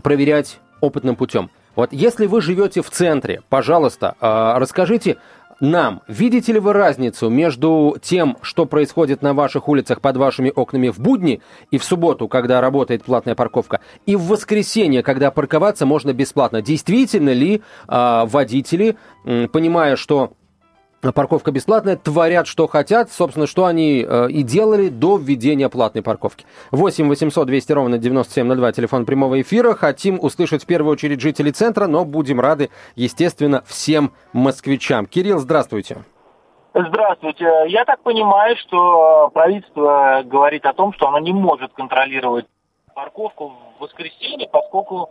проверять 0.03 0.61
опытным 0.81 1.17
путем. 1.17 1.51
Вот 1.75 1.93
если 1.93 2.27
вы 2.27 2.41
живете 2.41 2.83
в 2.83 2.91
центре, 2.91 3.43
пожалуйста, 3.49 4.17
а, 4.21 4.59
расскажите 4.59 5.17
нам, 5.61 6.03
видите 6.07 6.53
ли 6.53 6.61
вы 6.61 6.73
разницу 6.73 7.29
между 7.29 7.97
тем, 8.01 8.37
что 8.43 8.65
происходит 8.65 9.23
на 9.23 9.35
ваших 9.35 9.69
улицах 9.69 10.01
под 10.01 10.17
вашими 10.17 10.53
окнами 10.55 10.89
в 10.89 11.01
будни 11.01 11.41
и 11.71 11.79
в 11.79 11.85
субботу, 11.85 12.29
когда 12.29 12.61
работает 12.61 13.03
платная 13.03 13.35
парковка, 13.35 13.81
и 14.07 14.15
в 14.15 14.23
воскресенье, 14.29 15.03
когда 15.03 15.31
парковаться 15.31 15.85
можно 15.85 16.13
бесплатно? 16.13 16.63
Действительно 16.63 17.33
ли 17.33 17.63
э, 17.89 18.25
водители, 18.27 18.97
понимая, 19.25 19.97
что 19.97 20.33
парковка 21.01 21.51
бесплатная, 21.51 21.97
творят, 21.97 22.47
что 22.47 22.67
хотят, 22.67 23.11
собственно, 23.11 23.47
что 23.47 23.65
они 23.65 24.05
э, 24.07 24.31
и 24.31 24.43
делали 24.43 24.89
до 24.89 25.17
введения 25.17 25.69
платной 25.69 26.03
парковки. 26.03 26.45
8 26.71 27.09
800 27.09 27.47
200 27.47 27.73
ровно 27.73 27.99
9702, 27.99 28.73
телефон 28.73 29.07
прямого 29.07 29.41
эфира. 29.41 29.75
Хотим 29.75 30.19
услышать 30.21 30.65
в 30.65 30.67
первую 30.67 30.93
очередь 30.93 31.21
жителей 31.21 31.53
центра, 31.53 31.87
но 31.87 32.05
будем 32.05 32.41
рады, 32.41 32.71
естественно, 32.97 33.63
всем 33.67 34.13
москвичам. 34.33 35.07
Кирилл, 35.07 35.39
здравствуйте. 35.39 36.05
Здравствуйте. 36.75 37.65
Я 37.69 37.85
так 37.85 38.01
понимаю, 38.03 38.57
что 38.57 39.31
правительство 39.33 40.23
говорит 40.25 40.65
о 40.67 40.75
том, 40.75 40.93
что 40.93 41.09
оно 41.09 41.19
не 41.19 41.33
может 41.33 41.73
контролировать 41.73 42.47
парковку 42.95 43.55
в 43.79 43.83
воскресенье, 43.83 44.49
поскольку 44.49 45.11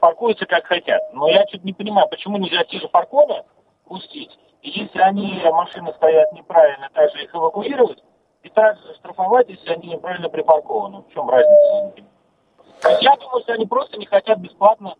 паркуются 0.00 0.46
как 0.46 0.66
хотят. 0.66 1.00
Но 1.14 1.28
я 1.28 1.46
чуть 1.46 1.64
не 1.64 1.72
понимаю, 1.72 2.08
почему 2.08 2.36
нельзя 2.36 2.64
те 2.64 2.78
же 2.78 2.88
парковы 2.88 3.42
пустить, 3.86 4.30
если 4.68 5.00
они, 5.00 5.40
машины 5.52 5.92
стоят 5.96 6.32
неправильно, 6.32 6.88
также 6.92 7.24
их 7.24 7.34
эвакуировать, 7.34 8.02
и 8.42 8.48
также 8.48 8.94
штрафовать, 8.94 9.48
если 9.48 9.70
они 9.72 9.88
неправильно 9.88 10.28
припаркованы. 10.28 11.02
В 11.08 11.12
чем 11.12 11.28
разница? 11.28 12.02
Я 13.00 13.16
думаю, 13.16 13.42
что 13.42 13.52
они 13.54 13.66
просто 13.66 13.98
не 13.98 14.06
хотят 14.06 14.38
бесплатно 14.38 14.94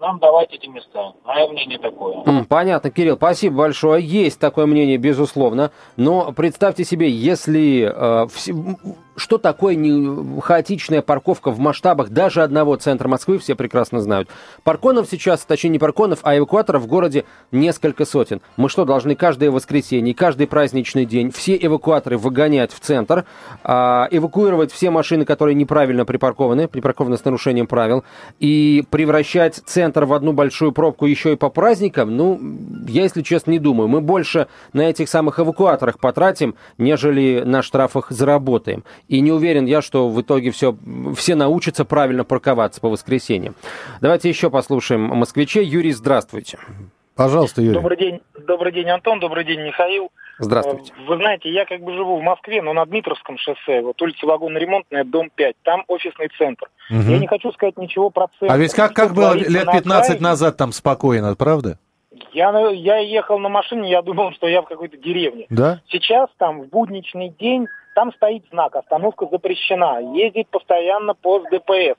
нам 0.00 0.18
давать 0.20 0.52
эти 0.52 0.66
места. 0.68 1.12
Мое 1.24 1.48
мнение 1.48 1.78
такое. 1.78 2.44
Понятно, 2.48 2.90
Кирилл, 2.90 3.16
спасибо 3.16 3.56
большое. 3.58 4.02
Есть 4.04 4.38
такое 4.40 4.66
мнение, 4.66 4.96
безусловно. 4.96 5.72
Но 5.96 6.32
представьте 6.32 6.84
себе, 6.84 7.10
если 7.10 7.82
э, 7.82 8.26
вс- 8.26 8.76
что 9.18 9.38
такое 9.38 9.74
не 9.74 10.40
хаотичная 10.40 11.02
парковка 11.02 11.50
в 11.50 11.58
масштабах 11.58 12.10
даже 12.10 12.42
одного 12.42 12.76
центра 12.76 13.08
Москвы, 13.08 13.38
все 13.38 13.54
прекрасно 13.54 14.00
знают. 14.00 14.28
Парконов 14.64 15.08
сейчас, 15.10 15.40
точнее 15.40 15.70
не 15.70 15.78
парконов, 15.78 16.20
а 16.22 16.36
эвакуаторов 16.36 16.82
в 16.82 16.86
городе 16.86 17.24
несколько 17.52 18.04
сотен. 18.04 18.40
Мы 18.56 18.68
что, 18.68 18.84
должны 18.84 19.14
каждое 19.14 19.50
воскресенье, 19.50 20.14
каждый 20.14 20.46
праздничный 20.46 21.04
день 21.04 21.30
все 21.30 21.58
эвакуаторы 21.60 22.16
выгонять 22.16 22.72
в 22.72 22.80
центр, 22.80 23.24
а, 23.62 24.08
эвакуировать 24.10 24.72
все 24.72 24.90
машины, 24.90 25.24
которые 25.24 25.54
неправильно 25.54 26.04
припаркованы, 26.04 26.68
припаркованы 26.68 27.16
с 27.16 27.24
нарушением 27.24 27.66
правил, 27.66 28.04
и 28.38 28.84
превращать 28.90 29.56
центр 29.66 30.04
в 30.04 30.12
одну 30.12 30.32
большую 30.32 30.72
пробку 30.72 31.06
еще 31.06 31.32
и 31.32 31.36
по 31.36 31.50
праздникам? 31.50 32.16
Ну, 32.16 32.40
я, 32.86 33.02
если 33.02 33.22
честно, 33.22 33.50
не 33.50 33.58
думаю. 33.58 33.88
Мы 33.88 34.00
больше 34.00 34.46
на 34.72 34.82
этих 34.82 35.08
самых 35.08 35.40
эвакуаторах 35.40 35.98
потратим, 35.98 36.54
нежели 36.78 37.42
на 37.44 37.62
штрафах 37.62 38.10
заработаем. 38.10 38.84
И 39.08 39.20
не 39.20 39.32
уверен 39.32 39.64
я, 39.64 39.80
что 39.80 40.08
в 40.08 40.20
итоге 40.20 40.50
все, 40.50 40.76
все 41.16 41.34
научатся 41.34 41.84
правильно 41.84 42.24
парковаться 42.24 42.80
по 42.80 42.90
воскресеньям. 42.90 43.54
Давайте 44.02 44.28
еще 44.28 44.50
послушаем 44.50 45.00
москвичей. 45.02 45.64
Юрий, 45.64 45.92
здравствуйте. 45.92 46.58
Пожалуйста, 47.16 47.62
Юрий. 47.62 47.74
Добрый 47.74 47.96
день, 47.96 48.20
добрый 48.46 48.70
день, 48.72 48.88
Антон, 48.90 49.18
добрый 49.18 49.44
день, 49.44 49.60
Михаил. 49.62 50.10
Здравствуйте. 50.38 50.92
Вы 51.08 51.16
знаете, 51.16 51.50
я 51.50 51.64
как 51.64 51.80
бы 51.80 51.92
живу 51.94 52.20
в 52.20 52.22
Москве, 52.22 52.62
но 52.62 52.72
на 52.72 52.84
Дмитровском 52.86 53.38
шоссе, 53.38 53.80
вот 53.80 54.00
улица 54.00 54.24
Вагонно-ремонтная, 54.24 55.02
дом 55.04 55.30
5, 55.34 55.56
там 55.64 55.82
офисный 55.88 56.28
центр. 56.38 56.68
Мгм. 56.90 57.10
Я 57.10 57.18
не 57.18 57.26
хочу 57.26 57.50
сказать 57.52 57.76
ничего 57.76 58.10
про 58.10 58.28
центр. 58.38 58.54
А 58.54 58.56
ведь 58.56 58.72
как, 58.72 58.92
как 58.94 59.14
было 59.14 59.32
лет 59.34 59.66
на 59.66 59.72
15 59.72 60.10
окраине. 60.10 60.22
назад 60.22 60.56
там 60.58 60.70
спокойно, 60.70 61.34
правда? 61.34 61.78
Я, 62.32 62.52
на- 62.52 62.68
я 62.70 62.98
ехал 62.98 63.38
на 63.40 63.48
машине, 63.48 63.90
я 63.90 64.00
думал, 64.02 64.30
что 64.32 64.46
я 64.46 64.62
в 64.62 64.66
какой-то 64.66 64.96
деревне. 64.96 65.46
Да? 65.50 65.80
Сейчас 65.88 66.28
там 66.38 66.62
в 66.62 66.68
будничный 66.68 67.34
день, 67.36 67.66
там 67.98 68.12
стоит 68.12 68.44
знак, 68.52 68.76
остановка 68.76 69.26
запрещена. 69.26 69.98
Ездить 70.14 70.46
постоянно 70.46 71.14
пост 71.14 71.50
ДПС. 71.50 71.98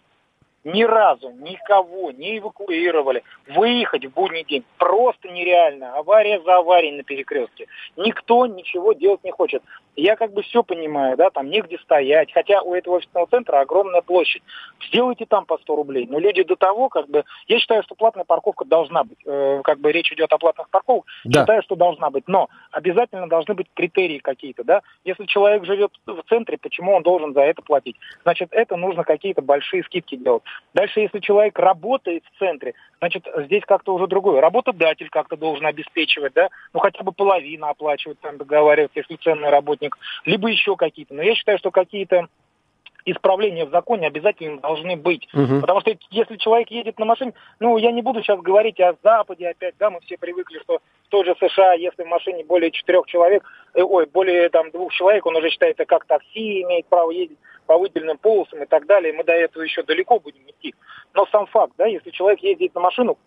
Ни 0.63 0.83
разу 0.83 1.29
никого 1.31 2.11
не 2.11 2.37
эвакуировали. 2.37 3.21
Выехать 3.49 4.05
в 4.05 4.13
будний 4.13 4.45
день 4.45 4.63
просто 4.77 5.27
нереально. 5.27 5.97
Авария 5.97 6.39
за 6.39 6.59
аварией 6.59 6.95
на 6.95 7.03
перекрестке. 7.03 7.67
Никто 7.97 8.45
ничего 8.45 8.93
делать 8.93 9.25
не 9.25 9.31
хочет. 9.31 9.61
Я 9.99 10.15
как 10.15 10.33
бы 10.33 10.41
все 10.43 10.63
понимаю, 10.63 11.17
да, 11.17 11.29
там 11.29 11.49
негде 11.49 11.77
стоять. 11.79 12.31
Хотя 12.33 12.61
у 12.61 12.73
этого 12.73 12.95
офисного 12.95 13.27
центра 13.27 13.59
огромная 13.59 14.01
площадь. 14.01 14.43
Сделайте 14.87 15.25
там 15.25 15.45
по 15.45 15.57
100 15.57 15.75
рублей. 15.75 16.07
Но 16.09 16.19
люди 16.19 16.43
до 16.43 16.55
того, 16.55 16.89
как 16.89 17.09
бы... 17.09 17.23
Я 17.47 17.59
считаю, 17.59 17.83
что 17.83 17.95
платная 17.95 18.25
парковка 18.25 18.65
должна 18.65 19.03
быть. 19.03 19.17
Э, 19.25 19.61
как 19.63 19.79
бы 19.79 19.91
речь 19.91 20.11
идет 20.11 20.31
о 20.31 20.37
платных 20.37 20.69
парковках. 20.69 21.11
Да. 21.25 21.41
Считаю, 21.41 21.61
что 21.63 21.75
должна 21.75 22.09
быть. 22.09 22.27
Но 22.27 22.49
обязательно 22.71 23.27
должны 23.27 23.53
быть 23.53 23.67
критерии 23.73 24.19
какие-то, 24.19 24.63
да. 24.63 24.81
Если 25.03 25.25
человек 25.25 25.65
живет 25.65 25.91
в 26.05 26.21
центре, 26.29 26.57
почему 26.57 26.95
он 26.95 27.03
должен 27.03 27.33
за 27.33 27.41
это 27.41 27.61
платить? 27.61 27.97
Значит, 28.23 28.49
это 28.51 28.75
нужно 28.75 29.03
какие-то 29.03 29.41
большие 29.41 29.83
скидки 29.83 30.15
делать. 30.15 30.43
Дальше, 30.73 30.99
если 30.99 31.19
человек 31.19 31.57
работает 31.57 32.23
в 32.25 32.39
центре, 32.39 32.73
значит, 32.99 33.27
здесь 33.45 33.63
как-то 33.65 33.93
уже 33.93 34.07
другое. 34.07 34.41
Работодатель 34.41 35.09
как-то 35.09 35.37
должен 35.37 35.65
обеспечивать, 35.65 36.33
да, 36.33 36.49
ну 36.73 36.79
хотя 36.79 37.03
бы 37.03 37.11
половину 37.11 37.67
оплачивать, 37.67 38.19
там 38.19 38.37
договариваться, 38.37 38.99
если 38.99 39.15
ценный 39.17 39.49
работник, 39.49 39.88
либо 40.25 40.49
еще 40.49 40.75
какие-то. 40.75 41.13
Но 41.13 41.21
я 41.21 41.35
считаю, 41.35 41.57
что 41.57 41.71
какие-то 41.71 42.27
исправления 43.05 43.65
в 43.65 43.71
законе 43.71 44.07
обязательно 44.07 44.59
должны 44.59 44.95
быть. 44.95 45.27
Мгм. 45.33 45.61
Потому 45.61 45.81
что 45.81 45.95
если 46.11 46.35
человек 46.37 46.69
едет 46.69 46.99
на 46.99 47.05
машине, 47.05 47.33
ну, 47.59 47.77
я 47.77 47.91
не 47.91 48.01
буду 48.01 48.21
сейчас 48.21 48.39
говорить 48.39 48.79
о 48.79 48.95
Западе 49.03 49.49
опять, 49.49 49.75
да, 49.79 49.89
мы 49.89 49.99
все 50.01 50.17
привыкли, 50.17 50.59
что 50.59 50.79
в 51.05 51.09
той 51.09 51.25
же 51.25 51.35
США, 51.39 51.73
если 51.73 52.03
в 52.03 52.07
машине 52.07 52.43
более 52.43 52.71
четырех 52.71 53.05
человек, 53.07 53.43
э, 53.73 53.81
ой, 53.81 54.05
более 54.05 54.49
там 54.49 54.69
двух 54.71 54.93
человек, 54.93 55.25
он 55.25 55.35
уже 55.35 55.49
считается 55.49 55.85
как 55.85 56.05
такси, 56.05 56.63
имеет 56.63 56.85
право 56.87 57.11
ездить 57.11 57.39
по 57.65 57.77
выделенным 57.77 58.17
полосам 58.17 58.63
и 58.63 58.65
так 58.65 58.85
далее, 58.85 59.13
мы 59.13 59.23
до 59.23 59.33
этого 59.33 59.63
еще 59.63 59.83
далеко 59.83 60.19
будем 60.19 60.41
идти. 60.47 60.73
Но 61.13 61.25
сам 61.27 61.45
факт, 61.47 61.73
да, 61.77 61.85
если 61.85 62.09
человек 62.11 62.39
ездит 62.41 62.75
на 62.75 62.81
машину 62.81 63.17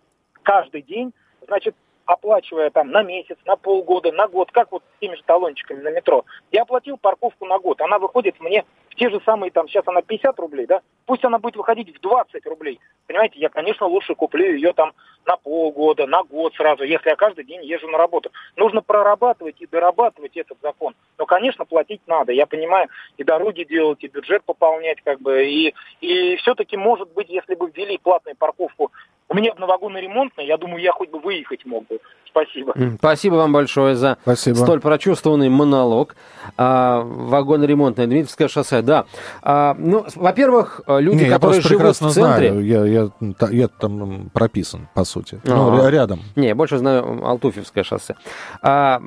каждый 0.42 0.82
день, 0.82 1.12
значит, 1.46 1.74
оплачивая 2.06 2.70
там 2.70 2.90
на 2.90 3.02
месяц, 3.02 3.36
на 3.44 3.56
полгода, 3.56 4.12
на 4.12 4.28
год, 4.28 4.50
как 4.52 4.72
вот 4.72 4.82
с 4.82 5.00
теми 5.00 5.16
же 5.16 5.22
талончиками 5.24 5.80
на 5.80 5.90
метро, 5.90 6.24
я 6.50 6.62
оплатил 6.62 6.96
парковку 6.96 7.46
на 7.46 7.58
год, 7.58 7.80
она 7.80 7.98
выходит 7.98 8.40
мне 8.40 8.64
в 8.90 8.94
те 8.94 9.10
же 9.10 9.20
самые, 9.24 9.50
там, 9.50 9.68
сейчас 9.68 9.86
она 9.86 10.02
50 10.02 10.38
рублей, 10.38 10.66
да, 10.66 10.82
пусть 11.06 11.24
она 11.24 11.38
будет 11.38 11.56
выходить 11.56 11.96
в 11.96 12.00
20 12.00 12.46
рублей, 12.46 12.80
понимаете, 13.06 13.38
я, 13.38 13.48
конечно, 13.48 13.86
лучше 13.86 14.14
куплю 14.14 14.52
ее 14.54 14.72
там 14.72 14.92
на 15.26 15.36
полгода, 15.36 16.06
на 16.06 16.22
год 16.22 16.54
сразу, 16.54 16.84
если 16.84 17.10
я 17.10 17.16
каждый 17.16 17.44
день 17.44 17.64
езжу 17.64 17.88
на 17.88 17.98
работу. 17.98 18.30
Нужно 18.56 18.82
прорабатывать 18.82 19.60
и 19.60 19.66
дорабатывать 19.66 20.36
этот 20.36 20.58
закон. 20.62 20.94
Но, 21.18 21.26
конечно, 21.26 21.64
платить 21.64 22.00
надо. 22.06 22.32
Я 22.32 22.46
понимаю, 22.46 22.88
и 23.16 23.24
дороги 23.24 23.64
делать, 23.64 24.02
и 24.02 24.08
бюджет 24.08 24.42
пополнять, 24.44 25.00
как 25.02 25.20
бы, 25.20 25.44
и, 25.44 25.74
и 26.00 26.36
все-таки, 26.36 26.76
может 26.76 27.12
быть, 27.12 27.28
если 27.28 27.54
бы 27.54 27.70
ввели 27.70 27.98
платную 27.98 28.36
парковку, 28.36 28.90
у 29.32 29.34
меня 29.34 29.50
одновагонный 29.52 30.00
ремонтный, 30.02 30.46
я 30.46 30.56
думаю, 30.58 30.82
я 30.82 30.92
хоть 30.92 31.10
бы 31.10 31.18
выехать 31.18 31.64
мог 31.64 31.86
бы. 31.88 31.98
Спасибо. 32.28 32.74
Спасибо 32.98 33.34
вам 33.34 33.52
большое 33.52 33.94
за 33.94 34.16
Спасибо. 34.22 34.54
столь 34.56 34.80
прочувствованный 34.80 35.50
монолог. 35.50 36.16
А, 36.56 37.02
вагоноремонтное 37.02 38.06
Дмитровское 38.06 38.48
шоссе, 38.48 38.80
да. 38.80 39.04
А, 39.42 39.74
ну, 39.78 40.06
во-первых, 40.14 40.80
э, 40.86 41.00
люди, 41.00 41.16
Не, 41.24 41.28
я 41.28 41.34
которые 41.34 41.60
просто 41.60 41.68
живут 41.68 41.80
прекрасно 41.82 42.08
в 42.08 42.12
центре... 42.12 42.50
знаю. 42.52 42.64
Я, 42.66 42.84
я, 42.86 43.10
та- 43.38 43.50
я 43.50 43.68
там 43.68 44.30
прописан, 44.32 44.88
по 44.94 45.04
сути. 45.04 45.40
Ну, 45.44 45.68
Ага. 45.74 45.82
ря- 45.86 45.90
рядом. 45.90 46.20
Не, 46.34 46.48
я 46.48 46.54
больше 46.54 46.78
знаю 46.78 47.22
Алтуфьевское 47.24 47.84
шоссе. 47.84 48.14
А, 48.62 48.98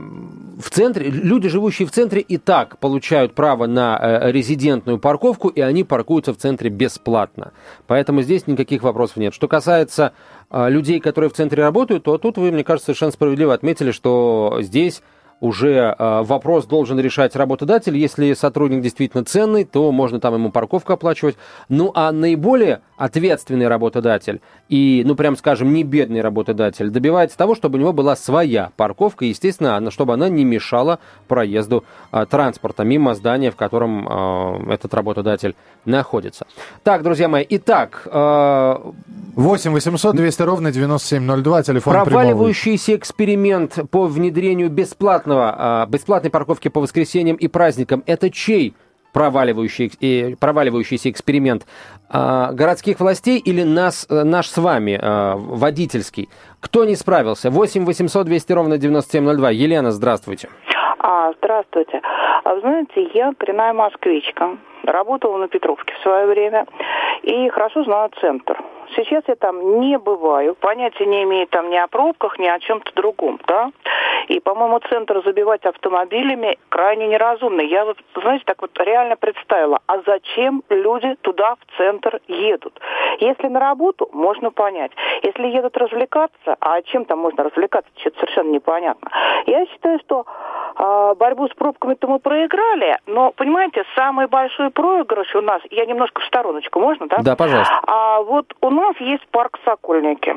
в 0.59 0.69
центре, 0.69 1.09
люди, 1.09 1.49
живущие 1.49 1.87
в 1.87 1.91
центре, 1.91 2.21
и 2.21 2.37
так 2.37 2.77
получают 2.77 3.33
право 3.33 3.65
на 3.65 3.97
э, 3.99 4.31
резидентную 4.31 4.99
парковку, 4.99 5.47
и 5.49 5.61
они 5.61 5.83
паркуются 5.83 6.31
в 6.31 6.37
центре 6.37 6.69
бесплатно. 6.69 7.53
Поэтому 7.87 8.21
здесь 8.21 8.45
никаких 8.45 8.83
вопросов 8.83 9.17
нет. 9.17 9.33
Что 9.33 9.47
касается 9.47 10.13
людей, 10.51 10.99
которые 10.99 11.29
в 11.29 11.33
центре 11.33 11.63
работают, 11.63 12.03
то 12.03 12.17
тут 12.17 12.37
вы, 12.37 12.51
мне 12.51 12.63
кажется, 12.63 12.85
совершенно 12.85 13.11
справедливо 13.11 13.53
отметили, 13.53 13.91
что 13.91 14.59
здесь 14.61 15.01
уже 15.39 15.95
э, 15.97 16.21
вопрос 16.23 16.65
должен 16.65 16.99
решать 16.99 17.35
работодатель. 17.35 17.97
Если 17.97 18.33
сотрудник 18.33 18.81
действительно 18.81 19.23
ценный, 19.23 19.65
то 19.65 19.91
можно 19.91 20.19
там 20.19 20.35
ему 20.35 20.51
парковку 20.51 20.93
оплачивать. 20.93 21.35
Ну, 21.69 21.91
а 21.93 22.11
наиболее 22.11 22.81
ответственный 22.97 23.67
работодатель 23.67 24.41
и, 24.69 25.03
ну, 25.05 25.15
прям 25.15 25.35
скажем, 25.35 25.73
не 25.73 25.83
бедный 25.83 26.21
работодатель 26.21 26.89
добивается 26.89 27.37
того, 27.37 27.55
чтобы 27.55 27.77
у 27.77 27.81
него 27.81 27.93
была 27.93 28.15
своя 28.15 28.71
парковка, 28.77 29.25
естественно, 29.25 29.75
она- 29.77 29.91
чтобы 29.91 30.13
она 30.13 30.29
не 30.29 30.43
мешала 30.45 30.99
проезду 31.27 31.83
э, 32.11 32.25
транспорта 32.29 32.83
мимо 32.83 33.13
здания, 33.15 33.51
в 33.51 33.55
котором 33.55 34.07
э, 34.69 34.73
этот 34.73 34.93
работодатель 34.93 35.55
находится. 35.85 36.45
Так, 36.83 37.03
друзья 37.03 37.27
мои, 37.27 37.45
итак, 37.49 38.03
э, 38.05 38.75
8 39.35 39.71
800 39.71 40.15
200 40.15 40.41
ровно 40.43 40.71
9702, 40.71 41.63
телефон 41.63 41.93
прямого. 41.93 42.09
Проваливающийся 42.09 42.95
эксперимент 42.95 43.77
по 43.91 44.05
внедрению 44.07 44.69
бесплатного, 44.69 45.53
а, 45.57 45.85
бесплатной 45.87 46.31
парковки 46.31 46.69
по 46.69 46.79
воскресеньям 46.79 47.35
и 47.35 47.47
праздникам– 47.47 48.03
это 48.05 48.29
чей 48.29 48.73
проваливающий, 49.15 49.91
э, 50.01 50.35
проваливающийся 50.35 51.09
эксперимент? 51.09 51.65
А, 52.09 52.51
городских 52.51 52.99
властей 52.99 53.39
или 53.39 53.63
нас, 53.63 54.05
э, 54.09 54.23
наш 54.23 54.47
с 54.47 54.57
вами, 54.57 54.99
а, 55.01 55.35
водительский? 55.37 56.27
Кто 56.59 56.83
не 56.83 56.95
справился? 56.95 57.49
8 57.49 57.85
800 57.85 58.25
200 58.25 58.53
ровно 58.53 58.77
9702. 58.77 59.51
Елена, 59.51 59.91
здравствуйте. 59.91 60.49
А, 60.99 61.31
здравствуйте. 61.37 62.01
А, 62.43 62.55
вы 62.55 62.59
знаете, 62.59 63.09
я 63.13 63.33
коренная 63.37 63.73
москвичка. 63.73 64.57
Работала 64.85 65.37
на 65.37 65.47
Петровке 65.47 65.93
в 65.95 66.03
свое 66.03 66.27
время 66.27 66.65
и 67.23 67.49
хорошо 67.49 67.83
знаю 67.83 68.11
центр. 68.21 68.57
Сейчас 68.95 69.23
я 69.27 69.35
там 69.35 69.79
не 69.79 69.97
бываю, 69.97 70.55
понятия 70.55 71.05
не 71.05 71.23
имею 71.23 71.47
там 71.47 71.69
ни 71.69 71.75
о 71.75 71.87
пробках, 71.87 72.37
ни 72.37 72.45
о 72.45 72.59
чем-то 72.59 72.91
другом, 72.95 73.39
да. 73.47 73.71
И, 74.27 74.39
по-моему, 74.39 74.79
центр 74.89 75.21
забивать 75.23 75.65
автомобилями 75.65 76.57
крайне 76.69 77.07
неразумно. 77.07 77.61
Я 77.61 77.85
вот, 77.85 77.97
знаете, 78.15 78.43
так 78.45 78.61
вот 78.61 78.71
реально 78.79 79.15
представила, 79.15 79.79
а 79.87 79.99
зачем 80.05 80.63
люди 80.69 81.15
туда 81.21 81.55
в 81.55 81.77
центр 81.77 82.19
едут? 82.27 82.79
Если 83.19 83.47
на 83.47 83.59
работу, 83.59 84.09
можно 84.13 84.51
понять. 84.51 84.91
Если 85.23 85.47
едут 85.47 85.77
развлекаться, 85.77 86.55
а 86.59 86.81
чем 86.83 87.05
там 87.05 87.19
можно 87.19 87.43
развлекаться, 87.43 87.89
что-то 87.97 88.19
совершенно 88.19 88.51
непонятно. 88.51 89.09
Я 89.47 89.65
считаю, 89.65 89.99
что 89.99 90.25
А, 90.77 91.15
борьбу 91.15 91.47
с 91.47 91.53
пробками-то 91.53 92.07
мы 92.07 92.19
проиграли, 92.19 92.97
но, 93.07 93.31
понимаете, 93.31 93.85
самый 93.95 94.27
большой 94.27 94.71
проигрыш 94.75 95.33
у 95.35 95.41
нас, 95.41 95.61
я 95.71 95.85
немножко 95.85 96.21
в 96.21 96.25
стороночку, 96.25 96.79
можно, 96.79 97.07
да? 97.07 97.17
Да, 97.23 97.35
пожалуйста. 97.35 97.79
А 97.87 98.21
вот 98.21 98.53
у 98.61 98.69
нас 98.69 98.95
есть 98.99 99.25
парк 99.31 99.57
Сокольники. 99.65 100.35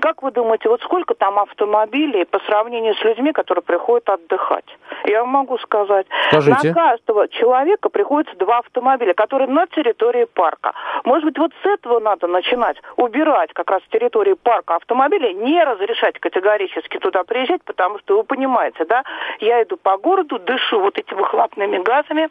Как 0.00 0.22
вы 0.22 0.30
думаете, 0.30 0.68
вот 0.68 0.80
сколько 0.82 1.14
там 1.14 1.38
автомобилей 1.38 2.24
по 2.24 2.38
сравнению 2.40 2.94
с 2.94 3.04
людьми, 3.04 3.32
которые 3.32 3.62
приходят 3.62 4.08
отдыхать? 4.08 4.64
Я 5.04 5.20
вам 5.20 5.30
могу 5.30 5.58
сказать. 5.58 6.06
Скажите. 6.28 6.68
На 6.68 6.74
каждого 6.74 7.28
человека 7.28 7.88
приходится 7.88 8.34
два 8.36 8.58
автомобиля, 8.58 9.14
которые 9.14 9.48
на 9.48 9.66
территории 9.66 10.24
парка. 10.24 10.72
Может 11.04 11.24
быть, 11.24 11.38
вот 11.38 11.52
с 11.62 11.66
этого 11.66 12.00
надо 12.00 12.26
начинать. 12.26 12.76
Убирать 12.96 13.52
как 13.52 13.70
раз 13.70 13.82
с 13.82 13.88
территории 13.88 14.34
парка 14.34 14.76
автомобили, 14.76 15.32
не 15.32 15.62
разрешать 15.62 16.18
категорически 16.18 16.98
туда 16.98 17.24
приезжать, 17.24 17.62
потому 17.64 17.98
что 17.98 18.16
вы 18.16 18.24
понимаете, 18.24 18.84
да, 18.84 19.04
я 19.40 19.62
иду 19.62 19.76
по 19.76 19.96
городу, 19.98 20.38
дышу 20.38 20.80
вот 20.80 20.98
этими 20.98 21.18
выхлопными 21.18 21.78
газами, 21.82 22.28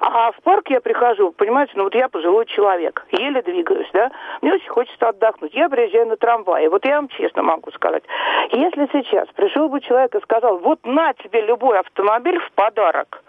а 0.00 0.32
в 0.32 0.42
парк 0.42 0.70
я 0.70 0.80
прихожу, 0.80 1.32
понимаете, 1.32 1.72
ну 1.74 1.84
вот 1.84 1.94
я 1.94 2.08
пожилой 2.08 2.46
человек, 2.46 3.04
еле 3.10 3.42
двигаюсь, 3.42 3.88
да, 3.92 4.10
мне 4.42 4.54
очень 4.54 4.68
хочется 4.68 5.08
отдохнуть. 5.08 5.54
Я 5.54 5.68
приезжаю 5.68 6.06
на 6.06 6.16
трамвае. 6.16 6.68
Вот 6.68 6.84
я 6.84 6.99
вам 7.00 7.08
честно 7.08 7.42
могу 7.42 7.70
сказать, 7.70 8.02
если 8.52 8.86
сейчас 8.92 9.26
пришел 9.34 9.68
бы 9.68 9.80
человек 9.80 10.14
и 10.14 10.20
сказал, 10.20 10.58
вот 10.58 10.84
на 10.84 11.14
тебе 11.14 11.40
любой 11.46 11.78
автомобиль 11.78 12.38
в 12.38 12.52
подарок, 12.52 13.22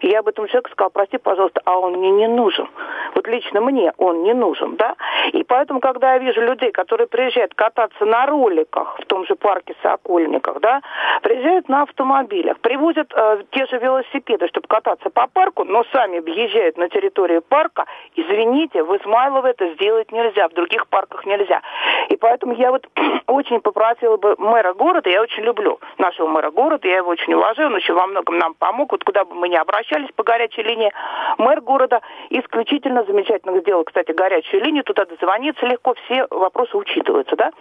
я 0.00 0.20
об 0.20 0.28
этом 0.28 0.46
человеку 0.46 0.70
сказала, 0.70 0.90
прости, 0.90 1.18
пожалуйста, 1.18 1.60
а 1.64 1.78
он 1.78 1.94
мне 1.94 2.10
не 2.10 2.28
нужен. 2.28 2.68
Вот 3.14 3.26
лично 3.26 3.60
мне 3.60 3.92
он 3.96 4.22
не 4.22 4.34
нужен, 4.34 4.76
да? 4.76 4.94
И 5.32 5.42
поэтому, 5.42 5.80
когда 5.80 6.14
я 6.14 6.18
вижу 6.18 6.40
людей, 6.40 6.70
которые 6.70 7.06
приезжают 7.06 7.54
кататься 7.54 8.04
на 8.04 8.26
роликах 8.26 8.96
в 9.00 9.06
том 9.06 9.26
же 9.26 9.34
парке 9.34 9.74
Сокольниках, 9.82 10.60
да, 10.60 10.80
приезжают 11.22 11.68
на 11.68 11.82
автомобилях, 11.82 12.58
привозят 12.60 13.12
э, 13.14 13.42
те 13.50 13.66
же 13.66 13.78
велосипеды, 13.78 14.46
чтобы 14.48 14.68
кататься 14.68 15.10
по 15.10 15.26
парку, 15.26 15.64
но 15.64 15.84
сами 15.92 16.20
въезжают 16.20 16.76
на 16.76 16.88
территорию 16.88 17.42
парка, 17.42 17.86
извините, 18.14 18.82
в 18.82 18.96
Измайлово 18.96 19.48
это 19.48 19.74
сделать 19.74 20.12
нельзя, 20.12 20.48
в 20.48 20.52
других 20.52 20.86
парках 20.88 21.26
нельзя. 21.26 21.60
И 22.08 22.16
поэтому 22.16 22.54
я 22.54 22.70
вот 22.70 22.88
очень 23.26 23.60
попросила 23.60 24.16
бы 24.16 24.36
мэра 24.38 24.74
города, 24.74 25.10
я 25.10 25.22
очень 25.22 25.42
люблю 25.42 25.80
нашего 25.98 26.28
мэра 26.28 26.50
города, 26.50 26.86
я 26.86 26.98
его 26.98 27.10
очень 27.10 27.34
уважаю, 27.34 27.68
он 27.68 27.74
очень 27.74 27.94
во 27.94 28.06
многом 28.06 28.38
нам 28.38 28.54
помог, 28.54 28.92
вот 28.92 29.04
куда 29.04 29.24
бы 29.24 29.34
мы 29.34 29.48
ни 29.48 29.56
обращались 29.56 29.87
по 30.14 30.22
горячей 30.22 30.62
линии, 30.62 30.92
мэр 31.38 31.60
города 31.60 32.00
исключительно 32.30 33.04
замечательно 33.04 33.60
сделал, 33.60 33.84
кстати, 33.84 34.12
горячую 34.12 34.64
линию, 34.64 34.84
туда 34.84 35.04
дозвониться 35.04 35.66
легко, 35.66 35.94
все 36.04 36.26
вопросы 36.30 36.76
учитываются, 36.76 37.36
да? 37.36 37.52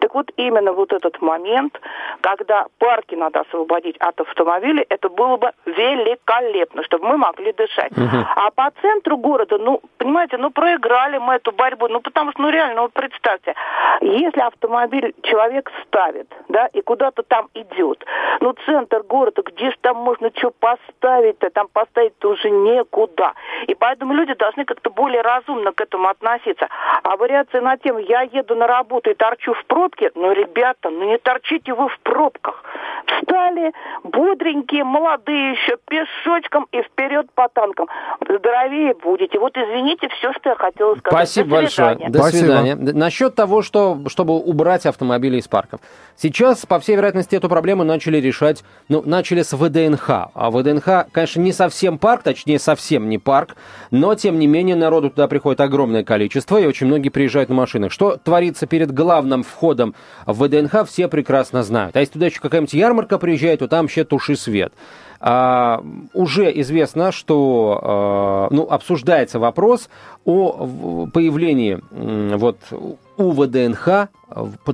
Так 0.00 0.14
вот, 0.14 0.30
именно 0.36 0.72
вот 0.72 0.92
этот 0.92 1.20
момент, 1.20 1.80
когда 2.20 2.66
парки 2.78 3.14
надо 3.14 3.40
освободить 3.40 3.96
от 3.98 4.20
автомобилей, 4.20 4.84
это 4.88 5.08
было 5.08 5.36
бы 5.36 5.50
великолепно, 5.66 6.82
чтобы 6.82 7.08
мы 7.08 7.16
могли 7.16 7.52
дышать. 7.52 7.92
А 8.36 8.50
по 8.50 8.70
центру 8.82 9.16
города, 9.16 9.58
ну, 9.58 9.80
понимаете, 9.98 10.36
ну, 10.38 10.50
проиграли 10.50 11.18
мы 11.18 11.34
эту 11.34 11.52
борьбу, 11.52 11.88
ну, 11.88 12.00
потому 12.00 12.32
что, 12.32 12.42
ну, 12.42 12.50
реально, 12.50 12.82
вот 12.82 12.92
представьте, 12.92 13.54
если 14.00 14.40
автомобиль 14.40 15.14
человек 15.22 15.70
ставит, 15.86 16.28
да, 16.48 16.66
и 16.66 16.80
куда-то 16.80 17.22
там 17.22 17.48
идет, 17.54 18.04
ну, 18.40 18.54
центр 18.64 19.02
города, 19.02 19.42
где 19.42 19.70
же 19.70 19.76
там 19.80 19.96
можно 19.96 20.30
что 20.36 20.50
поставить-то, 20.50 21.50
там 21.50 21.65
поставить-то 21.66 22.30
уже 22.30 22.50
некуда. 22.50 23.32
И 23.66 23.74
поэтому 23.74 24.14
люди 24.14 24.34
должны 24.34 24.64
как-то 24.64 24.90
более 24.90 25.22
разумно 25.22 25.72
к 25.72 25.80
этому 25.80 26.08
относиться. 26.08 26.68
А 27.02 27.16
вариация 27.16 27.60
на 27.60 27.76
тему 27.76 27.98
«я 27.98 28.22
еду 28.22 28.54
на 28.54 28.66
работу 28.66 29.10
и 29.10 29.14
торчу 29.14 29.54
в 29.54 29.64
пробке», 29.66 30.10
ну, 30.14 30.32
ребята, 30.32 30.90
ну 30.90 31.04
не 31.04 31.18
торчите 31.18 31.74
вы 31.74 31.88
в 31.88 31.98
пробках. 32.00 32.62
Встали, 33.06 33.72
бодренькие, 34.02 34.84
молодые 34.84 35.52
еще, 35.52 35.76
пешочком 35.88 36.66
и 36.72 36.82
вперед 36.82 37.30
по 37.34 37.48
танкам. 37.48 37.88
Здоровее 38.20 38.94
будете. 38.94 39.38
Вот 39.38 39.56
извините, 39.56 40.08
все, 40.08 40.32
что 40.32 40.50
я 40.50 40.56
хотела 40.56 40.94
сказать. 40.96 41.28
Спасибо 41.28 41.48
До 41.48 41.56
большое. 41.56 41.96
До 42.08 42.18
Спасибо. 42.18 42.38
свидания. 42.38 42.74
Насчет 42.74 43.34
того, 43.34 43.62
что, 43.62 43.98
чтобы 44.08 44.34
убрать 44.34 44.86
автомобили 44.86 45.36
из 45.36 45.48
парков. 45.48 45.80
Сейчас, 46.16 46.66
по 46.66 46.80
всей 46.80 46.96
вероятности, 46.96 47.36
эту 47.36 47.48
проблему 47.48 47.84
начали 47.84 48.18
решать, 48.18 48.64
ну, 48.88 49.02
начали 49.04 49.42
с 49.42 49.52
ВДНХ. 49.56 50.10
А 50.34 50.50
ВДНХ, 50.50 51.10
конечно, 51.12 51.40
не 51.40 51.52
совсем 51.56 51.98
парк, 51.98 52.22
точнее, 52.22 52.58
совсем 52.58 53.08
не 53.08 53.18
парк, 53.18 53.56
но, 53.90 54.14
тем 54.14 54.38
не 54.38 54.46
менее, 54.46 54.76
народу 54.76 55.10
туда 55.10 55.26
приходит 55.26 55.60
огромное 55.60 56.04
количество, 56.04 56.58
и 56.58 56.66
очень 56.66 56.86
многие 56.86 57.08
приезжают 57.08 57.48
на 57.48 57.54
машинах. 57.54 57.90
Что 57.90 58.16
творится 58.16 58.66
перед 58.66 58.92
главным 58.92 59.42
входом 59.42 59.94
в 60.26 60.44
ВДНХ, 60.44 60.86
все 60.86 61.08
прекрасно 61.08 61.62
знают. 61.62 61.96
А 61.96 62.00
если 62.00 62.14
туда 62.14 62.26
еще 62.26 62.40
какая-нибудь 62.40 62.74
ярмарка 62.74 63.18
приезжает, 63.18 63.60
то 63.60 63.68
там 63.68 63.86
вообще 63.86 64.04
туши 64.04 64.36
свет. 64.36 64.72
А, 65.18 65.82
уже 66.12 66.52
известно, 66.60 67.10
что 67.10 67.80
а, 67.82 68.48
ну, 68.50 68.64
обсуждается 68.68 69.38
вопрос 69.38 69.88
о 70.24 71.06
появлении 71.12 71.80
вот, 72.36 72.58
у 73.16 73.30
ВДНХ, 73.30 74.08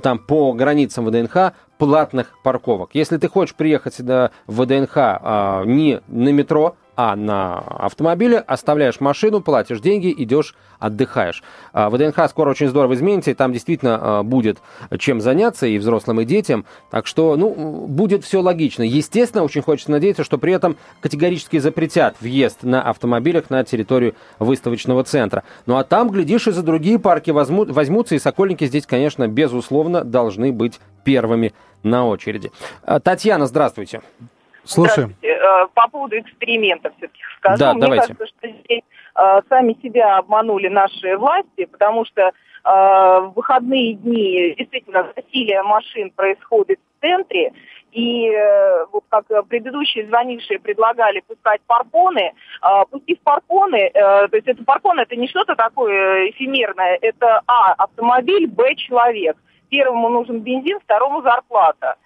там, 0.02 0.18
по 0.18 0.52
границам 0.52 1.06
ВДНХ, 1.06 1.52
платных 1.78 2.35
парковок. 2.42 2.90
Если 2.92 3.16
ты 3.16 3.28
хочешь 3.28 3.54
приехать 3.54 3.94
сюда 3.94 4.30
в 4.46 4.62
ВДНХ 4.62 4.92
а, 4.94 5.64
не 5.64 6.00
на 6.09 6.30
метро, 6.30 6.76
а 6.94 7.16
на 7.16 7.59
автомобиле, 7.59 8.38
оставляешь 8.38 9.00
машину, 9.00 9.40
платишь 9.40 9.81
деньги, 9.81 10.14
идешь, 10.16 10.55
отдыхаешь. 10.78 11.42
А, 11.72 11.88
ВДНХ 11.88 12.28
скоро 12.28 12.50
очень 12.50 12.68
здорово 12.68 12.94
изменится, 12.94 13.31
и 13.31 13.35
там 13.35 13.52
действительно 13.52 13.98
а, 14.00 14.22
будет 14.22 14.59
чем 14.98 15.20
заняться 15.20 15.66
и 15.66 15.78
взрослым, 15.78 16.20
и 16.20 16.24
детям. 16.24 16.64
Так 16.90 17.07
что, 17.07 17.37
ну, 17.37 17.87
будет 17.88 18.24
все 18.24 18.40
логично. 18.40 18.83
Естественно, 18.83 19.44
очень 19.44 19.62
хочется 19.62 19.90
надеяться, 19.90 20.24
что 20.24 20.38
при 20.38 20.52
этом 20.52 20.76
категорически 21.00 21.59
запретят 21.59 22.16
въезд 22.20 22.62
на 22.62 22.83
автомобилях 22.83 23.48
на 23.48 23.64
территорию 23.64 24.14
выставочного 24.38 25.05
центра. 25.05 25.44
Ну 25.66 25.76
а 25.76 25.85
там, 25.85 26.11
глядишь, 26.11 26.48
и 26.48 26.52
за 26.52 26.62
другие 26.62 26.98
парки 26.98 27.31
возьмут, 27.31 27.70
возьмутся, 27.70 28.14
и 28.14 28.18
Сокольники 28.18 28.66
здесь, 28.66 28.87
конечно, 28.87 29.28
безусловно, 29.28 30.05
должны 30.05 30.52
быть 30.52 30.81
первыми 31.05 31.52
на 31.83 32.07
очереди. 32.07 32.52
А, 32.83 33.00
Татьяна, 33.00 33.46
здравствуйте. 33.46 34.02
Здравствуйте. 34.02 34.41
Э, 35.22 35.66
По 35.75 35.88
поводу 35.88 36.18
экспериментов 36.18 36.92
все-таки 36.98 37.22
скажу. 37.38 37.59
Да, 37.59 37.72
Мне 37.72 37.83
давайте. 37.83 38.14
кажется, 38.14 38.27
что 38.27 38.48
здесь 38.48 38.83
э, 39.16 39.40
сами 39.48 39.77
себя 39.83 40.18
обманули 40.18 40.68
наши 40.68 41.16
власти, 41.16 41.64
потому 41.64 42.05
что 42.05 42.22
э, 42.22 42.31
в 42.64 43.33
выходные 43.35 43.94
дни 43.94 44.55
действительно 44.57 45.12
засилие 45.16 45.62
машин 45.62 46.11
происходит 46.11 46.79
в 46.79 47.01
центре, 47.01 47.53
и 47.90 48.31
вот 48.90 49.05
как 49.11 49.27
предыдущие 49.48 50.07
звонившие 50.07 50.59
предлагали 50.59 51.20
пускать 51.20 51.61
парконы, 51.66 52.33
пустив 52.90 53.20
парконы, 53.20 53.90
то 53.92 54.31
есть 54.33 54.48
это 54.48 54.64
паркон 54.64 54.98
это 54.98 55.14
не 55.14 55.29
что-то 55.29 55.55
такое 55.57 56.31
эфемерное, 56.31 56.96
это 57.03 57.42
А, 57.46 57.75
автомобиль, 57.75 58.46
Б, 58.46 58.77
человек. 58.77 59.37
Первому 59.68 60.09
нужен 60.09 60.40
бензин, 60.40 60.81
второму 60.81 61.20
зарплата. 61.20 61.96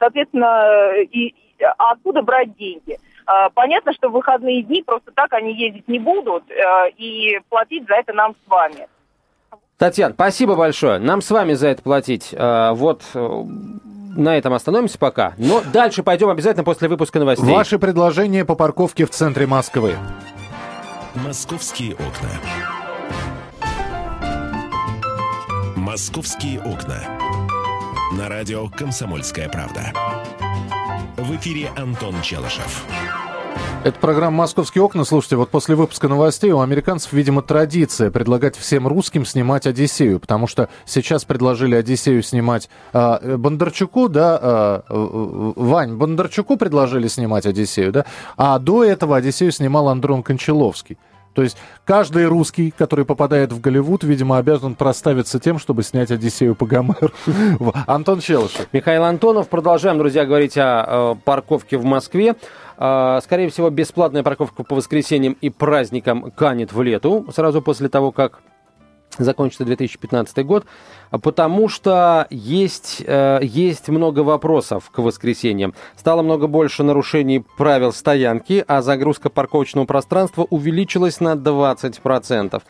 Соответственно, 0.00 0.94
и- 0.96 1.34
а 1.64 1.92
откуда 1.92 2.22
брать 2.22 2.56
деньги? 2.56 2.98
Э, 3.26 3.50
Понятно, 3.54 3.92
что 3.92 4.08
в 4.08 4.12
выходные 4.12 4.62
дни 4.62 4.82
просто 4.82 5.12
так 5.14 5.32
они 5.32 5.54
ездить 5.54 5.88
не 5.88 5.98
будут, 5.98 6.44
э, 6.50 6.90
и 6.96 7.40
платить 7.48 7.86
за 7.86 7.94
это 7.94 8.12
нам 8.12 8.34
с 8.34 8.50
вами. 8.50 8.88
Татьяна, 9.78 10.14
спасибо 10.14 10.56
большое. 10.56 10.98
Нам 10.98 11.22
с 11.22 11.30
вами 11.30 11.54
за 11.54 11.68
это 11.68 11.82
платить. 11.82 12.34
Вот 12.34 13.02
на 13.14 14.36
этом 14.36 14.52
остановимся 14.52 14.98
пока. 14.98 15.32
Но 15.38 15.62
дальше 15.72 16.02
пойдем 16.02 16.28
обязательно 16.28 16.64
после 16.64 16.88
выпуска 16.88 17.18
новостей. 17.18 17.50
Ваши 17.50 17.78
предложения 17.78 18.44
по 18.44 18.56
парковке 18.56 19.06
в 19.06 19.10
центре 19.10 19.46
Москвы. 19.46 19.94
Московские 21.14 21.94
окна. 21.94 22.28
Московские 25.76 26.60
окна. 26.60 26.98
На 28.18 28.28
радио 28.28 28.68
«Комсомольская 28.68 29.48
правда». 29.48 29.92
В 31.16 31.36
эфире 31.36 31.70
Антон 31.76 32.14
Челышев. 32.22 32.84
Это 33.82 33.98
программа 33.98 34.38
«Московские 34.38 34.84
окна». 34.84 35.04
Слушайте, 35.04 35.36
вот 35.36 35.50
после 35.50 35.74
выпуска 35.74 36.06
новостей 36.06 36.52
у 36.52 36.60
американцев, 36.60 37.12
видимо, 37.12 37.42
традиция 37.42 38.10
предлагать 38.10 38.56
всем 38.56 38.86
русским 38.86 39.24
снимать 39.24 39.66
«Одиссею», 39.66 40.20
потому 40.20 40.46
что 40.46 40.68
сейчас 40.84 41.24
предложили 41.24 41.74
«Одиссею» 41.74 42.22
снимать 42.22 42.68
а, 42.92 43.18
э, 43.22 43.36
Бондарчуку, 43.36 44.08
да, 44.08 44.38
а, 44.40 44.84
э, 44.88 44.92
э, 44.92 45.52
Вань, 45.56 45.96
Бондарчуку 45.96 46.56
предложили 46.56 47.08
снимать 47.08 47.46
«Одиссею», 47.46 47.90
да, 47.90 48.04
а 48.36 48.58
до 48.58 48.84
этого 48.84 49.16
«Одиссею» 49.16 49.50
снимал 49.50 49.88
Андрон 49.88 50.22
Кончаловский. 50.22 50.98
То 51.34 51.42
есть 51.42 51.56
каждый 51.84 52.26
русский, 52.26 52.72
который 52.76 53.04
попадает 53.04 53.52
в 53.52 53.60
Голливуд, 53.60 54.04
видимо, 54.04 54.38
обязан 54.38 54.74
проставиться 54.74 55.38
тем, 55.38 55.58
чтобы 55.58 55.82
снять 55.82 56.10
«Одиссею» 56.10 56.54
по 56.54 56.66
Гомеру. 56.66 57.10
Антон 57.86 58.20
Челышев. 58.20 58.66
Михаил 58.72 59.04
Антонов. 59.04 59.48
Продолжаем, 59.48 59.98
друзья, 59.98 60.26
говорить 60.26 60.56
о 60.56 61.16
парковке 61.24 61.76
в 61.76 61.84
Москве. 61.84 62.34
Э, 62.78 63.20
скорее 63.22 63.50
всего, 63.50 63.70
бесплатная 63.70 64.22
парковка 64.22 64.64
по 64.64 64.74
воскресеньям 64.74 65.36
и 65.40 65.50
праздникам 65.50 66.30
канет 66.30 66.72
в 66.72 66.82
лету, 66.82 67.26
сразу 67.34 67.62
после 67.62 67.88
того, 67.88 68.10
как 68.10 68.40
закончится 69.24 69.64
2015 69.64 70.44
год, 70.44 70.64
потому 71.10 71.68
что 71.68 72.26
есть, 72.30 73.02
э, 73.06 73.40
есть 73.42 73.88
много 73.88 74.20
вопросов 74.20 74.90
к 74.90 74.98
воскресеньям. 74.98 75.74
Стало 75.96 76.22
много 76.22 76.46
больше 76.46 76.82
нарушений 76.82 77.44
правил 77.56 77.92
стоянки, 77.92 78.64
а 78.66 78.82
загрузка 78.82 79.30
парковочного 79.30 79.86
пространства 79.86 80.46
увеличилась 80.50 81.20
на 81.20 81.36
20%. 81.36 82.62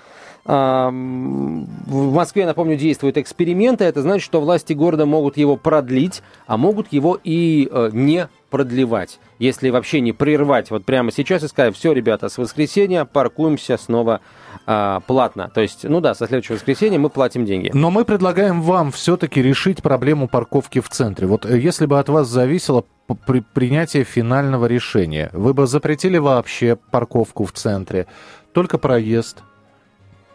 В 0.45 2.13
Москве, 2.13 2.47
напомню, 2.47 2.77
действуют 2.77 3.19
эксперименты. 3.19 3.85
Это 3.85 4.03
значит, 4.03 4.25
что 4.25 4.41
власти 4.41 4.73
города 4.73 5.07
могут 5.07 5.37
его 5.37 5.57
продлить, 5.57 6.23
а 6.47 6.57
могут 6.57 6.93
его 6.93 7.19
и 7.23 7.69
э, 7.71 7.91
не 7.93 8.29
продлевать. 8.51 9.21
Если 9.39 9.71
вообще 9.71 10.01
не 10.01 10.13
прервать 10.13 10.71
вот 10.71 10.85
прямо 10.85 11.13
сейчас 11.13 11.43
и 11.43 11.49
сказать, 11.49 11.75
все, 11.75 11.93
ребята, 11.93 12.29
с 12.29 12.37
воскресенья 12.37 13.05
паркуемся 13.05 13.77
снова 13.77 14.21
а, 14.67 15.01
платно. 15.01 15.51
То 15.55 15.61
есть, 15.61 15.85
ну 15.85 16.01
да, 16.01 16.15
со 16.15 16.27
следующего 16.27 16.57
воскресенья 16.57 16.99
мы 16.99 17.11
платим 17.11 17.45
деньги. 17.47 17.71
Но 17.73 17.91
мы 17.91 18.05
предлагаем 18.05 18.61
вам 18.61 18.91
все-таки 18.91 19.41
решить 19.41 19.83
проблему 19.83 20.29
парковки 20.29 20.81
в 20.81 20.89
центре. 20.89 21.27
Вот 21.27 21.47
э, 21.47 21.59
если 21.59 21.87
бы 21.87 21.99
от 21.99 22.09
вас 22.09 22.29
зависело 22.29 22.85
при 23.27 23.41
принятие 23.41 24.05
финального 24.05 24.67
решения, 24.67 25.31
вы 25.33 25.55
бы 25.55 25.67
запретили 25.67 26.19
вообще 26.19 26.77
парковку 26.77 27.45
в 27.45 27.53
центре, 27.53 28.07
только 28.53 28.79
проезд, 28.79 29.43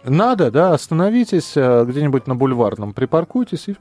надо, 0.06 0.52
да, 0.52 0.74
остановитесь 0.74 1.54
э, 1.56 1.86
где-нибудь 1.86 2.28
на 2.28 2.36
бульварном, 2.36 2.94
припаркуйтесь 2.94 3.68
и 3.70 3.76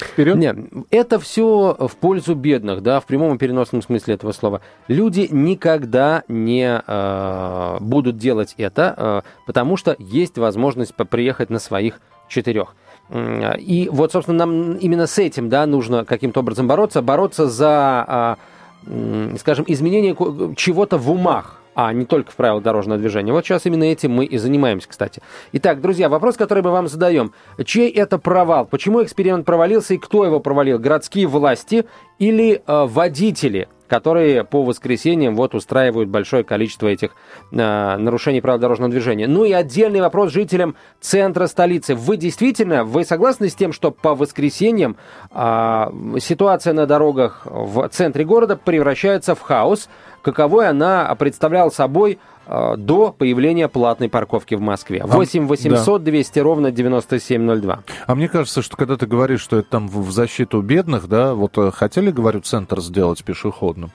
Вперед. 0.00 0.36
Нет, 0.36 0.56
это 0.90 1.18
все 1.18 1.76
в 1.78 1.94
пользу 1.96 2.34
бедных, 2.34 2.82
да, 2.82 3.00
в 3.00 3.06
прямом 3.06 3.34
и 3.34 3.38
переносном 3.38 3.82
смысле 3.82 4.14
этого 4.14 4.32
слова. 4.32 4.62
Люди 4.88 5.28
никогда 5.30 6.22
не 6.26 6.82
э, 6.86 7.76
будут 7.80 8.16
делать 8.16 8.54
это, 8.56 8.94
э, 8.96 9.20
потому 9.46 9.76
что 9.76 9.96
есть 9.98 10.38
возможность 10.38 10.94
приехать 10.94 11.50
на 11.50 11.58
своих 11.58 12.00
четырех. 12.28 12.74
И 13.12 13.88
вот, 13.90 14.12
собственно, 14.12 14.38
нам 14.38 14.74
именно 14.74 15.06
с 15.06 15.18
этим, 15.18 15.48
да, 15.48 15.66
нужно 15.66 16.04
каким-то 16.04 16.40
образом 16.40 16.68
бороться, 16.68 17.02
бороться 17.02 17.48
за, 17.48 18.38
э, 18.86 19.36
скажем, 19.38 19.64
изменение 19.68 20.16
чего-то 20.56 20.96
в 20.96 21.10
умах 21.10 21.59
а 21.74 21.92
не 21.92 22.04
только 22.04 22.30
в 22.30 22.36
правилах 22.36 22.62
дорожного 22.62 22.98
движения. 22.98 23.32
Вот 23.32 23.44
сейчас 23.44 23.66
именно 23.66 23.84
этим 23.84 24.12
мы 24.12 24.24
и 24.24 24.36
занимаемся, 24.38 24.88
кстати. 24.88 25.22
Итак, 25.52 25.80
друзья, 25.80 26.08
вопрос, 26.08 26.36
который 26.36 26.62
мы 26.62 26.70
вам 26.70 26.88
задаем. 26.88 27.32
Чей 27.64 27.90
это 27.90 28.18
провал? 28.18 28.66
Почему 28.66 29.02
эксперимент 29.02 29.46
провалился 29.46 29.94
и 29.94 29.98
кто 29.98 30.24
его 30.24 30.40
провалил? 30.40 30.78
Городские 30.78 31.26
власти 31.26 31.86
или 32.18 32.62
э, 32.66 32.86
водители? 32.86 33.68
которые 33.90 34.44
по 34.44 34.62
воскресеньям 34.62 35.34
вот 35.34 35.56
устраивают 35.56 36.08
большое 36.08 36.44
количество 36.44 36.86
этих 36.86 37.10
э, 37.50 37.96
нарушений 37.96 38.40
правил 38.40 38.60
дорожного 38.60 38.88
движения. 38.88 39.26
Ну 39.26 39.44
и 39.44 39.50
отдельный 39.50 40.00
вопрос 40.00 40.30
жителям 40.30 40.76
центра 41.00 41.48
столицы. 41.48 41.96
Вы 41.96 42.16
действительно, 42.16 42.84
вы 42.84 43.04
согласны 43.04 43.48
с 43.48 43.54
тем, 43.56 43.72
что 43.72 43.90
по 43.90 44.14
воскресеньям 44.14 44.96
э, 45.32 45.86
ситуация 46.20 46.72
на 46.72 46.86
дорогах 46.86 47.42
в 47.44 47.88
центре 47.88 48.24
города 48.24 48.54
превращается 48.56 49.34
в 49.34 49.40
хаос? 49.40 49.88
Каковой 50.22 50.68
она 50.68 51.14
представляла 51.16 51.70
собой 51.70 52.18
э, 52.46 52.74
до 52.76 53.12
появления 53.12 53.68
платной 53.68 54.08
парковки 54.08 54.54
в 54.54 54.60
Москве. 54.60 55.02
8 55.04 55.46
800 55.46 56.02
200 56.02 56.38
ровно 56.40 56.70
9702. 56.70 57.82
А 58.06 58.14
мне 58.14 58.28
кажется, 58.28 58.62
что 58.62 58.76
когда 58.76 58.96
ты 58.96 59.06
говоришь, 59.06 59.40
что 59.40 59.58
это 59.58 59.70
там 59.70 59.88
в 59.88 60.10
защиту 60.10 60.60
бедных, 60.62 61.08
да, 61.08 61.34
вот 61.34 61.56
э, 61.58 61.70
хотели, 61.70 62.10
говорю, 62.10 62.40
центр 62.40 62.80
сделать 62.80 63.24
пешеходным? 63.24 63.90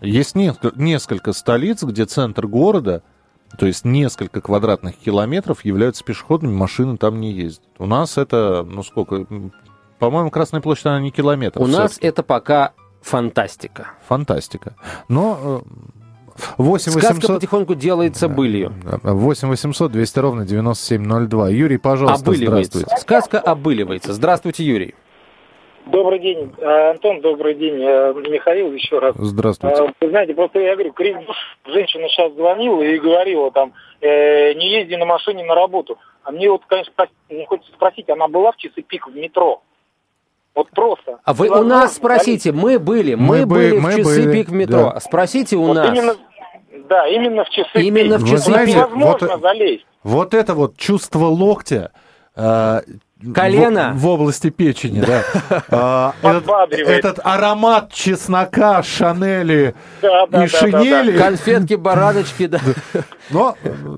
Есть 0.00 0.34
несколько, 0.34 0.78
несколько 0.78 1.32
столиц, 1.32 1.82
где 1.82 2.04
центр 2.04 2.46
города, 2.46 3.02
то 3.58 3.66
есть 3.66 3.84
несколько 3.84 4.40
квадратных 4.40 4.96
километров, 4.96 5.64
являются 5.64 6.04
пешеходными, 6.04 6.54
машины 6.54 6.96
там 6.96 7.20
не 7.20 7.32
ездят. 7.32 7.64
У 7.78 7.86
нас 7.86 8.18
это, 8.18 8.66
ну 8.68 8.82
сколько, 8.82 9.26
по-моему, 9.98 10.30
Красная 10.30 10.60
площадь, 10.60 10.86
она 10.86 11.00
не 11.00 11.10
километр. 11.10 11.60
У 11.60 11.66
нас 11.66 11.98
это 12.00 12.22
пока 12.22 12.72
фантастика. 13.04 13.92
Фантастика. 14.08 14.74
Но 15.08 15.62
8 16.58 16.92
э, 16.92 16.94
800... 16.94 17.02
Сказка 17.02 17.32
потихоньку 17.34 17.74
делается 17.74 18.28
былью. 18.28 18.72
8 19.02 19.48
800 19.48 19.92
200 19.92 20.18
ровно 20.18 20.44
9702. 20.44 21.48
Юрий, 21.50 21.78
пожалуйста, 21.78 22.32
здравствуйте. 22.32 22.96
Сказка 22.96 23.40
обыливается. 23.40 24.12
Здравствуйте, 24.12 24.64
Юрий. 24.64 24.94
Добрый 25.86 26.18
день, 26.18 26.50
э, 26.56 26.90
Антон, 26.92 27.20
добрый 27.20 27.54
день, 27.54 27.74
э, 27.74 28.14
Михаил, 28.30 28.72
еще 28.72 29.00
раз. 29.00 29.14
Здравствуйте. 29.18 29.92
Вы 30.00 30.08
знаете, 30.08 30.32
просто 30.32 30.58
я 30.58 30.74
говорю, 30.74 30.94
крик 30.94 31.18
женщина 31.66 32.08
сейчас 32.08 32.32
звонила 32.32 32.80
и 32.80 32.98
говорила 32.98 33.50
там, 33.50 33.74
э, 34.00 34.54
не 34.54 34.80
езди 34.80 34.94
на 34.94 35.04
машине 35.04 35.44
на 35.44 35.54
работу. 35.54 35.98
А 36.22 36.30
мне 36.30 36.50
вот, 36.50 36.62
конечно, 36.66 36.90
мне 37.28 37.44
хочется 37.44 37.70
спросить, 37.72 38.08
она 38.08 38.28
была 38.28 38.52
в 38.52 38.56
часы 38.56 38.80
пик 38.80 39.08
в 39.08 39.14
метро? 39.14 39.62
Вот 40.54 40.70
просто. 40.70 41.18
А 41.24 41.32
вы 41.32 41.48
у 41.48 41.64
нас 41.64 41.96
спросите, 41.96 42.52
мы 42.52 42.78
были, 42.78 43.14
мы, 43.14 43.40
мы 43.40 43.46
были 43.46 43.78
мы 43.78 43.90
в 43.90 43.96
часы 43.96 44.22
были, 44.22 44.32
пик 44.32 44.48
в 44.48 44.52
метро. 44.52 44.92
Да. 44.94 45.00
Спросите 45.00 45.56
у 45.56 45.64
вот 45.64 45.74
нас. 45.74 45.88
Именно, 45.88 46.16
да, 46.88 47.08
именно 47.08 47.44
в 47.44 47.50
часы 47.50 47.82
именно 47.82 48.18
пик. 48.18 48.26
в 48.26 48.30
часы 48.30 48.50
знаете, 48.50 48.72
невозможно 48.76 49.28
вот, 49.28 49.40
залезть. 49.40 49.86
Вот 50.04 50.34
это 50.34 50.54
вот 50.54 50.76
чувство 50.76 51.26
локтя. 51.26 51.90
Э, 52.36 52.82
Колено. 53.32 53.92
В, 53.94 54.00
в 54.00 54.08
области 54.08 54.50
печени, 54.50 55.00
да. 55.00 55.22
А, 55.70 56.12
этот, 56.22 56.72
этот 56.72 57.20
аромат 57.24 57.92
чеснока, 57.92 58.82
шанели 58.82 59.74
и 60.02 60.46
шинели. 60.46 61.16
Конфетки, 61.16 61.74
бараночки, 61.74 62.46
да. 62.46 62.60
Но 63.30 63.56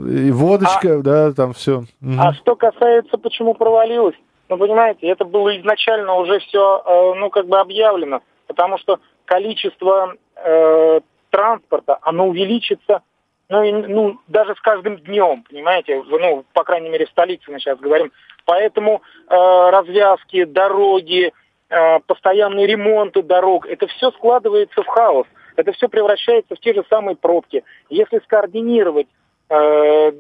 и 0.09 0.31
водочка, 0.31 0.99
да, 0.99 1.33
там 1.33 1.55
все. 1.55 1.85
А 2.19 2.35
что 2.35 2.55
касается, 2.55 3.19
почему 3.19 3.55
провалилось, 3.55 4.15
ну, 4.49 4.59
понимаете, 4.59 5.09
это 5.09 5.25
было 5.25 5.57
изначально 5.59 6.15
уже 6.15 6.39
все, 6.41 6.83
э, 6.85 7.15
ну, 7.19 7.31
как 7.31 7.47
бы 7.47 7.59
объявлено, 7.59 8.23
потому 8.47 8.79
что 8.79 9.01
количество 9.25 10.15
э, 10.37 11.01
транспорта, 11.31 11.99
оно 12.03 12.29
увеличится, 12.29 13.03
ну, 13.49 13.63
и, 13.63 13.73
ну, 13.73 14.19
даже 14.27 14.55
с 14.55 14.61
каждым 14.61 14.97
днем, 14.99 15.45
понимаете, 15.49 16.03
ну, 16.07 16.45
по 16.53 16.65
крайней 16.65 16.89
мере, 16.89 17.07
в 17.07 17.11
столице 17.11 17.51
мы 17.51 17.61
сейчас 17.61 17.79
говорим. 17.79 18.13
Поэтому 18.45 19.03
э, 19.29 19.35
развязки, 19.71 20.45
дороги, 20.45 21.33
э, 21.69 22.01
постоянные 22.07 22.67
ремонты 22.67 23.23
дорог, 23.23 23.67
это 23.67 23.87
все 23.89 24.11
складывается 24.13 24.83
в 24.83 24.87
хаос. 24.87 25.27
Это 25.57 25.73
все 25.73 25.89
превращается 25.89 26.55
в 26.55 26.61
те 26.61 26.75
же 26.75 26.85
самые 26.89 27.17
пробки. 27.17 27.65
Если 27.89 28.19
скоординировать 28.21 29.09
э, 29.49 30.13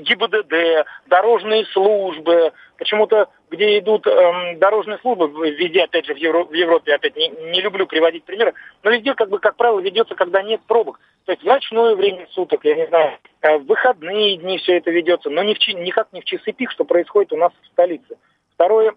ГИБДД, 0.00 0.86
дорожные 1.06 1.66
службы, 1.66 2.52
почему-то, 2.78 3.28
где 3.50 3.78
идут 3.78 4.06
эм, 4.06 4.58
дорожные 4.58 4.98
службы, 4.98 5.28
везде, 5.50 5.84
опять 5.84 6.06
же, 6.06 6.14
в, 6.14 6.16
Евро, 6.16 6.44
в 6.44 6.52
Европе, 6.52 6.94
опять 6.94 7.16
не, 7.16 7.28
не 7.28 7.60
люблю 7.60 7.86
приводить 7.86 8.24
примеры, 8.24 8.54
но 8.82 8.90
везде, 8.90 9.14
как 9.14 9.28
бы, 9.28 9.38
как 9.38 9.56
правило, 9.56 9.80
ведется, 9.80 10.14
когда 10.14 10.42
нет 10.42 10.60
пробок. 10.66 11.00
То 11.24 11.32
есть 11.32 11.42
в 11.42 11.46
ночное 11.46 11.94
время 11.94 12.26
суток, 12.30 12.64
я 12.64 12.74
не 12.74 12.86
знаю, 12.86 13.18
э, 13.42 13.58
в 13.58 13.66
выходные 13.66 14.36
дни 14.36 14.58
все 14.58 14.78
это 14.78 14.90
ведется, 14.90 15.30
но 15.30 15.42
не 15.42 15.54
в, 15.54 15.68
никак 15.74 16.12
не 16.12 16.20
в 16.20 16.24
часы 16.24 16.52
пик, 16.52 16.70
что 16.70 16.84
происходит 16.84 17.32
у 17.32 17.36
нас 17.36 17.52
в 17.62 17.66
столице. 17.68 18.16
Второе, 18.54 18.94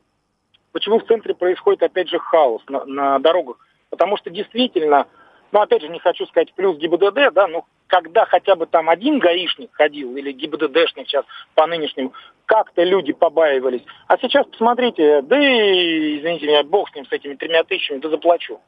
почему 0.72 1.00
в 1.00 1.06
центре 1.06 1.34
происходит, 1.34 1.84
опять 1.84 2.10
же, 2.10 2.20
хаос 2.20 2.62
на, 2.68 2.86
на 2.86 3.20
дорогах? 3.20 3.58
Потому 3.90 4.18
что 4.18 4.30
действительно 4.30 5.08
ну, 5.52 5.60
опять 5.60 5.82
же, 5.82 5.90
не 5.90 6.00
хочу 6.00 6.26
сказать 6.28 6.54
плюс 6.54 6.78
ГИБДД, 6.78 7.34
да, 7.34 7.48
но 7.48 7.66
когда 7.88 8.26
хотя 8.26 8.56
бы 8.56 8.66
там 8.66 8.90
один 8.90 9.20
гаишник 9.20 9.70
ходил, 9.74 10.16
или 10.16 10.32
ГИБДДшник 10.32 11.08
сейчас 11.08 11.26
по 11.56 11.68
нынешнему, 11.68 12.14
как-то 12.52 12.84
люди 12.84 13.14
побаивались. 13.14 13.82
А 14.08 14.18
сейчас 14.18 14.46
посмотрите, 14.46 15.22
да 15.22 15.40
и, 15.40 16.20
извините 16.20 16.48
меня, 16.48 16.64
бог 16.64 16.90
с 16.90 16.96
ним, 16.96 17.06
с 17.06 17.12
этими 17.14 17.36
тремя 17.36 17.64
тысячами, 17.64 18.00
да 18.00 18.10
заплачу. 18.10 18.60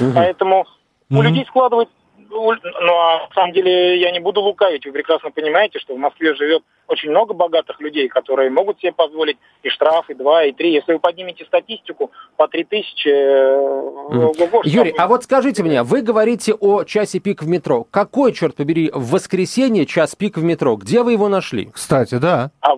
Угу. 0.00 0.10
Поэтому 0.16 0.62
угу. 0.62 1.20
у 1.20 1.22
людей 1.22 1.46
складывается 1.46 1.94
ну, 2.30 2.50
а 2.50 3.26
на 3.26 3.34
самом 3.34 3.52
деле 3.52 3.98
я 4.00 4.10
не 4.10 4.20
буду 4.20 4.42
лукавить. 4.42 4.84
Вы 4.84 4.92
прекрасно 4.92 5.30
понимаете, 5.30 5.78
что 5.78 5.94
в 5.94 5.98
Москве 5.98 6.34
живет 6.34 6.62
очень 6.86 7.10
много 7.10 7.32
богатых 7.32 7.80
людей, 7.80 8.08
которые 8.08 8.50
могут 8.50 8.78
себе 8.80 8.92
позволить 8.92 9.38
и 9.62 9.70
штраф, 9.70 10.10
и 10.10 10.14
два, 10.14 10.44
и 10.44 10.52
три. 10.52 10.72
Если 10.72 10.92
вы 10.92 10.98
поднимете 10.98 11.44
статистику 11.46 12.10
по 12.36 12.48
три 12.48 12.64
тысячи... 12.64 13.08
Mm. 13.08 14.60
Юрий, 14.64 14.94
а 14.98 15.08
вот 15.08 15.24
скажите 15.24 15.62
мне, 15.62 15.82
вы 15.82 16.02
говорите 16.02 16.52
о 16.52 16.84
часе 16.84 17.18
пик 17.18 17.42
в 17.42 17.48
метро. 17.48 17.86
Какой, 17.90 18.32
черт 18.32 18.56
побери, 18.56 18.90
в 18.92 19.12
воскресенье 19.12 19.86
час 19.86 20.14
пик 20.14 20.36
в 20.36 20.42
метро? 20.42 20.76
Где 20.76 21.02
вы 21.02 21.12
его 21.12 21.28
нашли? 21.28 21.70
Кстати, 21.72 22.16
да. 22.16 22.50
А 22.60 22.76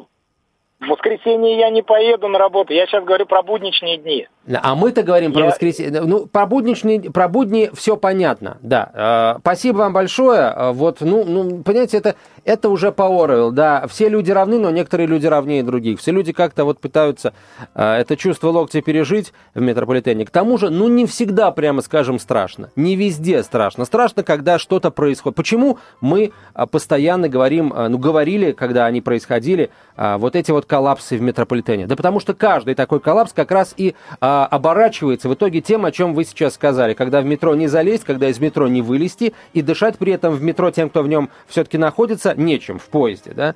в 0.80 0.86
воскресенье 0.88 1.58
я 1.58 1.70
не 1.70 1.82
поеду 1.82 2.28
на 2.28 2.38
работу. 2.38 2.72
Я 2.72 2.86
сейчас 2.86 3.04
говорю 3.04 3.26
про 3.26 3.42
будничные 3.42 3.98
дни. 3.98 4.26
А 4.62 4.74
мы-то 4.74 5.02
говорим 5.02 5.32
про 5.32 5.44
воскресенье. 5.44 6.00
Ну, 6.00 6.26
про 6.26 6.46
будничные, 6.46 7.10
про 7.10 7.28
будни 7.28 7.70
все 7.74 7.96
понятно, 7.98 8.56
да. 8.62 9.34
Э, 9.36 9.40
спасибо 9.40 9.78
вам 9.78 9.92
большое. 9.92 10.40
Э, 10.40 10.72
вот, 10.72 11.02
ну, 11.02 11.24
ну, 11.24 11.62
понимаете, 11.62 11.98
это, 11.98 12.16
это 12.46 12.70
уже 12.70 12.92
по 12.92 13.04
Оруэлл, 13.04 13.52
да. 13.52 13.86
Все 13.88 14.08
люди 14.08 14.30
равны, 14.30 14.58
но 14.58 14.70
некоторые 14.70 15.06
люди 15.06 15.26
равнее 15.26 15.62
других. 15.62 16.00
Все 16.00 16.12
люди 16.12 16.32
как-то 16.32 16.64
вот 16.64 16.80
пытаются 16.80 17.34
э, 17.74 17.82
это 17.82 18.16
чувство 18.16 18.48
локтя 18.48 18.80
пережить 18.80 19.34
в 19.54 19.60
метрополитене. 19.60 20.24
К 20.24 20.30
тому 20.30 20.56
же, 20.56 20.70
ну, 20.70 20.88
не 20.88 21.04
всегда, 21.04 21.50
прямо 21.50 21.82
скажем, 21.82 22.18
страшно. 22.18 22.70
Не 22.74 22.96
везде 22.96 23.42
страшно. 23.42 23.84
Страшно, 23.84 24.22
когда 24.22 24.58
что-то 24.58 24.90
происходит. 24.90 25.36
Почему 25.36 25.78
мы 26.00 26.32
постоянно 26.72 27.28
говорим, 27.28 27.74
ну, 27.76 27.98
говорили, 27.98 28.52
когда 28.52 28.86
они 28.86 29.02
происходили, 29.02 29.70
а, 30.00 30.16
вот 30.16 30.34
эти 30.34 30.50
вот 30.50 30.64
коллапсы 30.64 31.18
в 31.18 31.20
метрополитене? 31.20 31.86
Да 31.86 31.94
потому 31.94 32.20
что 32.20 32.32
каждый 32.32 32.74
такой 32.74 33.00
коллапс 33.00 33.34
как 33.34 33.50
раз 33.50 33.74
и 33.76 33.94
а, 34.18 34.46
оборачивается 34.46 35.28
в 35.28 35.34
итоге 35.34 35.60
тем, 35.60 35.84
о 35.84 35.92
чем 35.92 36.14
вы 36.14 36.24
сейчас 36.24 36.54
сказали, 36.54 36.94
когда 36.94 37.20
в 37.20 37.26
метро 37.26 37.54
не 37.54 37.68
залезть, 37.68 38.04
когда 38.04 38.30
из 38.30 38.40
метро 38.40 38.66
не 38.66 38.80
вылезти, 38.80 39.34
и 39.52 39.60
дышать 39.60 39.98
при 39.98 40.14
этом 40.14 40.32
в 40.32 40.42
метро 40.42 40.70
тем, 40.70 40.88
кто 40.88 41.02
в 41.02 41.08
нем 41.08 41.28
все-таки 41.48 41.76
находится, 41.76 42.34
нечем 42.34 42.78
в 42.78 42.86
поезде, 42.86 43.32
да? 43.32 43.54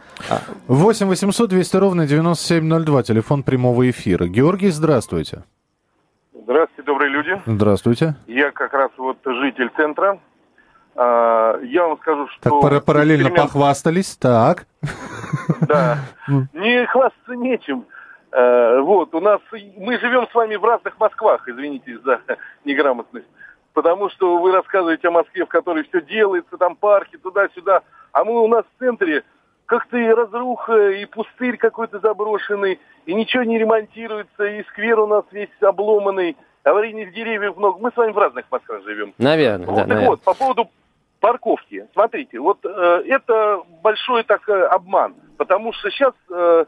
8 0.68 1.07
800 1.07 1.48
200 1.48 1.76
ровно 1.78 2.07
9702, 2.07 3.02
телефон 3.04 3.42
прямого 3.42 3.88
эфира. 3.88 4.26
Георгий, 4.26 4.68
здравствуйте. 4.68 5.44
Здравствуйте, 6.35 6.83
добрые 6.83 7.11
люди. 7.11 7.40
Здравствуйте. 7.46 8.16
Я 8.26 8.50
как 8.50 8.74
раз 8.74 8.90
вот 8.98 9.16
житель 9.24 9.70
центра. 9.76 10.18
А, 10.96 11.59
Я 11.62 11.87
вам 11.88 11.98
скажу, 11.98 12.28
что... 12.28 12.40
Так 12.50 12.61
пара- 12.61 12.80
параллельно 12.80 13.28
эксперимент- 13.28 13.37
похвастались, 13.42 14.16
так. 14.16 14.66
Да. 15.62 15.98
Не 16.52 16.87
хвастаться 16.87 17.35
нечем. 17.35 17.85
Э, 18.33 18.78
Вот, 18.80 19.14
у 19.14 19.20
нас... 19.20 19.40
Мы 19.76 19.98
живем 19.98 20.26
с 20.30 20.35
вами 20.35 20.57
в 20.57 20.64
разных 20.64 20.98
Москвах, 20.98 21.48
извините 21.48 21.98
за 22.04 22.20
неграмотность. 22.64 23.26
Потому 23.72 24.09
что 24.11 24.38
вы 24.38 24.52
рассказываете 24.52 25.09
о 25.09 25.11
Москве, 25.12 25.44
в 25.44 25.48
которой 25.48 25.83
все 25.85 26.00
делается, 26.00 26.57
там 26.59 26.76
парки, 26.76 27.16
туда-сюда. 27.16 27.83
А 28.12 28.22
мы 28.24 28.40
у 28.40 28.46
нас 28.46 28.64
в 28.64 28.78
центре 28.78 29.24
как-то 29.66 29.96
и 29.96 30.07
разруха, 30.09 30.90
и 30.90 31.04
пустырь 31.07 31.57
какой-то 31.57 31.98
заброшенный, 31.98 32.78
и 33.07 33.14
ничего 33.14 33.42
не 33.42 33.59
ремонтируется, 33.59 34.44
и 34.44 34.62
сквер 34.64 35.00
у 35.00 35.07
нас 35.09 35.24
весь 35.33 35.48
обломанный, 35.61 36.37
аварийных 36.62 37.12
деревьев 37.14 37.57
много. 37.57 37.78
Мы 37.80 37.90
с 37.90 37.96
вами 37.96 38.12
в 38.12 38.18
разных 38.18 38.44
Москвах 38.50 38.85
живем. 38.85 39.12
Наверное, 39.18 39.66
Вот, 39.66 39.74
да, 39.74 39.80
так 39.80 39.88
наверное. 39.88 40.11
вот, 40.11 40.22
по 40.22 40.35
поводу 40.35 40.70
парковки. 41.24 41.88
Смотрите, 41.94 42.38
вот 42.38 42.58
э, 42.66 43.02
это 43.06 43.62
большой 43.82 44.24
так 44.24 44.46
э, 44.46 44.66
обман, 44.66 45.14
потому 45.38 45.72
что 45.72 45.90
сейчас 45.90 46.12
э, 46.30 46.64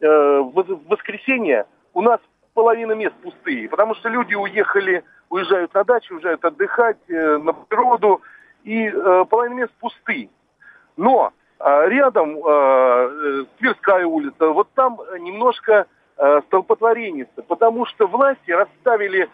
э, 0.00 0.38
в 0.40 0.80
воскресенье 0.88 1.66
у 1.94 2.02
нас 2.02 2.18
половина 2.52 2.94
мест 2.94 3.14
пустые, 3.22 3.68
потому 3.68 3.94
что 3.94 4.08
люди 4.08 4.34
уехали, 4.34 5.04
уезжают 5.30 5.72
на 5.74 5.84
дачу, 5.84 6.14
уезжают 6.14 6.44
отдыхать, 6.44 6.96
э, 7.08 7.36
на 7.36 7.52
природу, 7.52 8.20
и 8.64 8.88
э, 8.88 9.24
половина 9.30 9.54
мест 9.60 9.72
пусты. 9.78 10.28
Но 10.96 11.32
э, 11.60 11.88
рядом 11.88 12.38
э, 12.38 12.40
э, 12.44 13.44
Тверская 13.60 14.04
улица, 14.04 14.48
вот 14.48 14.66
там 14.74 14.98
немножко 15.20 15.86
э, 16.16 16.40
столпотворение, 16.48 17.28
потому 17.46 17.86
что 17.86 18.08
власти 18.08 18.50
расставили 18.50 19.28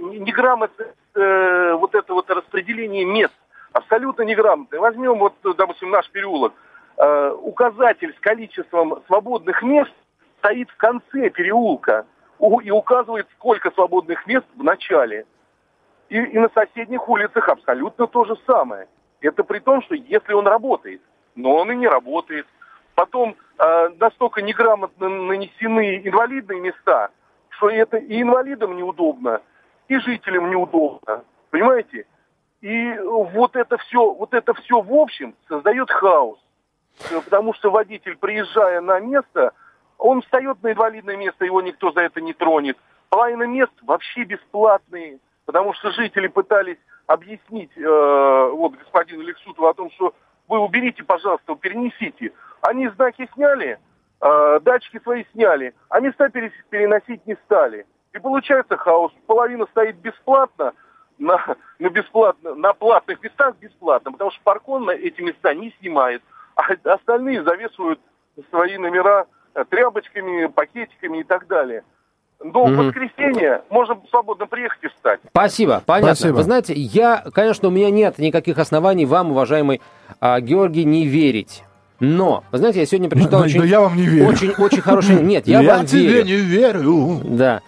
неграмотно 0.00 0.86
э, 1.14 1.72
вот 1.74 1.94
это 1.94 2.14
вот 2.14 2.30
распределение 2.30 3.04
мест, 3.04 3.34
абсолютно 3.74 4.22
неграмотно. 4.22 4.80
Возьмем 4.80 5.18
вот, 5.18 5.34
допустим, 5.42 5.90
наш 5.90 6.08
переулок. 6.10 6.54
Э, 6.96 7.30
указатель 7.32 8.14
с 8.14 8.20
количеством 8.20 9.02
свободных 9.06 9.62
мест 9.62 9.92
стоит 10.38 10.70
в 10.70 10.76
конце 10.76 11.28
переулка 11.28 12.06
и 12.62 12.70
указывает, 12.70 13.26
сколько 13.36 13.70
свободных 13.72 14.26
мест 14.26 14.46
в 14.56 14.62
начале. 14.62 15.26
И, 16.08 16.18
и 16.18 16.38
на 16.38 16.48
соседних 16.50 17.08
улицах 17.08 17.48
абсолютно 17.48 18.06
то 18.06 18.24
же 18.24 18.36
самое. 18.46 18.86
Это 19.20 19.42
при 19.42 19.58
том, 19.58 19.82
что 19.82 19.94
если 19.94 20.32
он 20.32 20.46
работает, 20.46 21.00
но 21.34 21.56
он 21.56 21.72
и 21.72 21.76
не 21.76 21.88
работает. 21.88 22.46
Потом 22.94 23.34
э, 23.58 23.88
настолько 23.98 24.40
неграмотно 24.40 25.08
нанесены 25.08 26.00
инвалидные 26.04 26.60
места, 26.60 27.10
что 27.48 27.70
это 27.70 27.96
и 27.96 28.22
инвалидам 28.22 28.76
неудобно, 28.76 29.40
и 29.88 29.98
жителям 29.98 30.50
неудобно. 30.50 31.24
Понимаете? 31.50 32.06
И 32.64 32.98
вот 32.98 33.56
это 33.56 33.76
все, 33.76 34.14
вот 34.14 34.32
это 34.32 34.54
все 34.54 34.80
в 34.80 34.94
общем 34.94 35.34
создает 35.50 35.90
хаос. 35.90 36.38
Э, 37.10 37.20
Потому 37.22 37.52
что 37.52 37.70
водитель, 37.70 38.16
приезжая 38.16 38.80
на 38.80 39.00
место, 39.00 39.52
он 39.98 40.22
встает 40.22 40.62
на 40.62 40.72
инвалидное 40.72 41.18
место, 41.18 41.44
его 41.44 41.60
никто 41.60 41.92
за 41.92 42.00
это 42.00 42.22
не 42.22 42.32
тронет. 42.32 42.78
Половина 43.10 43.42
мест 43.42 43.72
вообще 43.82 44.24
бесплатные, 44.24 45.18
потому 45.44 45.74
что 45.74 45.90
жители 45.90 46.26
пытались 46.26 46.78
объяснить 47.06 47.70
э, 47.76 48.50
вот 48.54 48.72
господину 48.76 49.24
Лексутову 49.24 49.68
о 49.68 49.74
том, 49.74 49.90
что 49.90 50.14
вы 50.48 50.58
уберите, 50.58 51.04
пожалуйста, 51.04 51.56
перенесите. 51.56 52.32
Они 52.62 52.88
знаки 52.88 53.28
сняли, 53.34 53.78
э, 54.22 54.60
датчики 54.62 55.00
свои 55.00 55.24
сняли, 55.32 55.74
а 55.90 56.00
места 56.00 56.30
переносить 56.30 57.26
не 57.26 57.36
стали. 57.44 57.84
И 58.14 58.18
получается 58.18 58.78
хаос. 58.78 59.12
Половина 59.26 59.66
стоит 59.66 59.96
бесплатно, 59.96 60.72
на, 61.18 61.56
на, 61.78 61.88
бесплатно, 61.90 62.54
на 62.54 62.72
платных 62.72 63.22
местах 63.22 63.54
бесплатно, 63.60 64.12
потому 64.12 64.30
что 64.30 64.40
паркон 64.44 64.84
на 64.86 64.90
эти 64.92 65.20
места 65.20 65.54
не 65.54 65.72
снимает, 65.80 66.22
а 66.56 66.62
остальные 66.84 67.42
завешивают 67.44 68.00
свои 68.50 68.76
номера 68.78 69.26
э, 69.54 69.64
тряпочками, 69.68 70.46
пакетиками 70.46 71.18
и 71.20 71.24
так 71.24 71.46
далее. 71.46 71.82
Но 72.42 72.64
в 72.64 72.70
Мгм. 72.70 72.86
воскресенье 72.88 73.62
можно 73.70 73.98
свободно 74.10 74.46
приехать 74.46 74.82
и 74.82 74.88
встать. 74.88 75.20
Спасибо, 75.30 75.82
понятно. 75.86 76.14
Спасибо. 76.16 76.36
Вы 76.36 76.42
знаете, 76.42 76.74
я, 76.74 77.24
конечно, 77.32 77.68
у 77.68 77.70
меня 77.70 77.90
нет 77.90 78.18
никаких 78.18 78.58
оснований 78.58 79.06
вам, 79.06 79.30
уважаемый 79.30 79.80
а, 80.20 80.40
Георгий, 80.40 80.84
не 80.84 81.06
верить. 81.06 81.62
Но, 82.00 82.42
вы 82.50 82.58
знаете, 82.58 82.80
я 82.80 82.86
сегодня 82.86 83.08
прочитал 83.08 83.38
Но- 83.40 83.46
очень, 83.46 83.58
но 83.60 83.64
я 83.64 83.80
вам 83.80 83.96
не 83.96 84.04
верю. 84.06 84.26
очень, 84.28 84.50
очень 84.58 84.80
хороший... 84.82 85.14
Нет, 85.22 85.46
я, 85.46 85.62
вам 85.62 85.86
тебе 85.86 86.06
верю. 86.08 86.24
не 86.26 86.36
верю. 86.36 87.20
Да. 87.24 87.62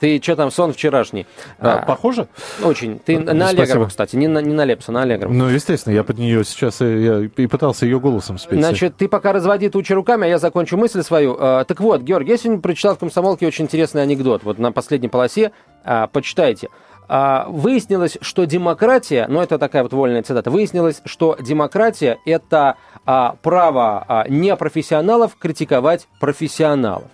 Ты 0.00 0.18
что 0.22 0.34
там, 0.34 0.50
сон 0.50 0.72
вчерашний? 0.72 1.26
А, 1.58 1.80
А, 1.80 1.86
похоже? 1.86 2.26
Очень. 2.62 2.98
Ты 2.98 3.18
на 3.18 3.34
Спасибо. 3.46 3.62
Аллегрову, 3.62 3.86
кстати, 3.86 4.16
не 4.16 4.26
на, 4.28 4.38
не 4.40 4.54
на 4.54 4.64
Лепса, 4.64 4.92
на 4.92 5.02
Аллегрову. 5.02 5.32
Ну, 5.32 5.48
естественно, 5.48 5.92
я 5.92 6.02
под 6.02 6.18
нее 6.18 6.42
сейчас 6.44 6.80
э, 6.80 7.00
я 7.02 7.18
и 7.44 7.46
пытался 7.46 7.84
ее 7.84 8.00
голосом 8.00 8.38
спеть. 8.38 8.58
Значит, 8.58 8.96
ты 8.96 9.08
пока 9.08 9.32
разводи 9.32 9.68
тучи 9.68 9.92
руками, 9.92 10.24
а 10.24 10.28
я 10.28 10.38
закончу 10.38 10.76
мысль 10.76 11.02
свою. 11.02 11.36
А, 11.38 11.64
Так 11.64 11.80
вот, 11.80 12.00
Георгий, 12.00 12.30
я 12.30 12.38
сегодня 12.38 12.60
прочитал 12.62 12.96
в 12.96 12.98
«Комсомолке» 12.98 13.46
очень 13.46 13.66
интересный 13.66 14.02
анекдот. 14.02 14.42
Вот 14.42 14.58
на 14.58 14.72
последней 14.72 15.08
полосе, 15.08 15.52
а, 15.84 16.06
почитайте. 16.06 16.68
А, 17.12 17.46
Выяснилось, 17.48 18.18
что 18.20 18.44
демократия, 18.44 19.26
ну 19.28 19.40
это 19.42 19.58
такая 19.58 19.82
вот 19.82 19.92
вольная 19.92 20.22
цитата, 20.22 20.48
выяснилось, 20.50 21.02
что 21.04 21.36
демократия– 21.40 22.18
это 22.24 22.76
а, 23.04 23.34
право 23.42 24.04
а, 24.06 24.28
непрофессионалов 24.28 25.36
критиковать 25.36 26.06
профессионалов. 26.20 27.04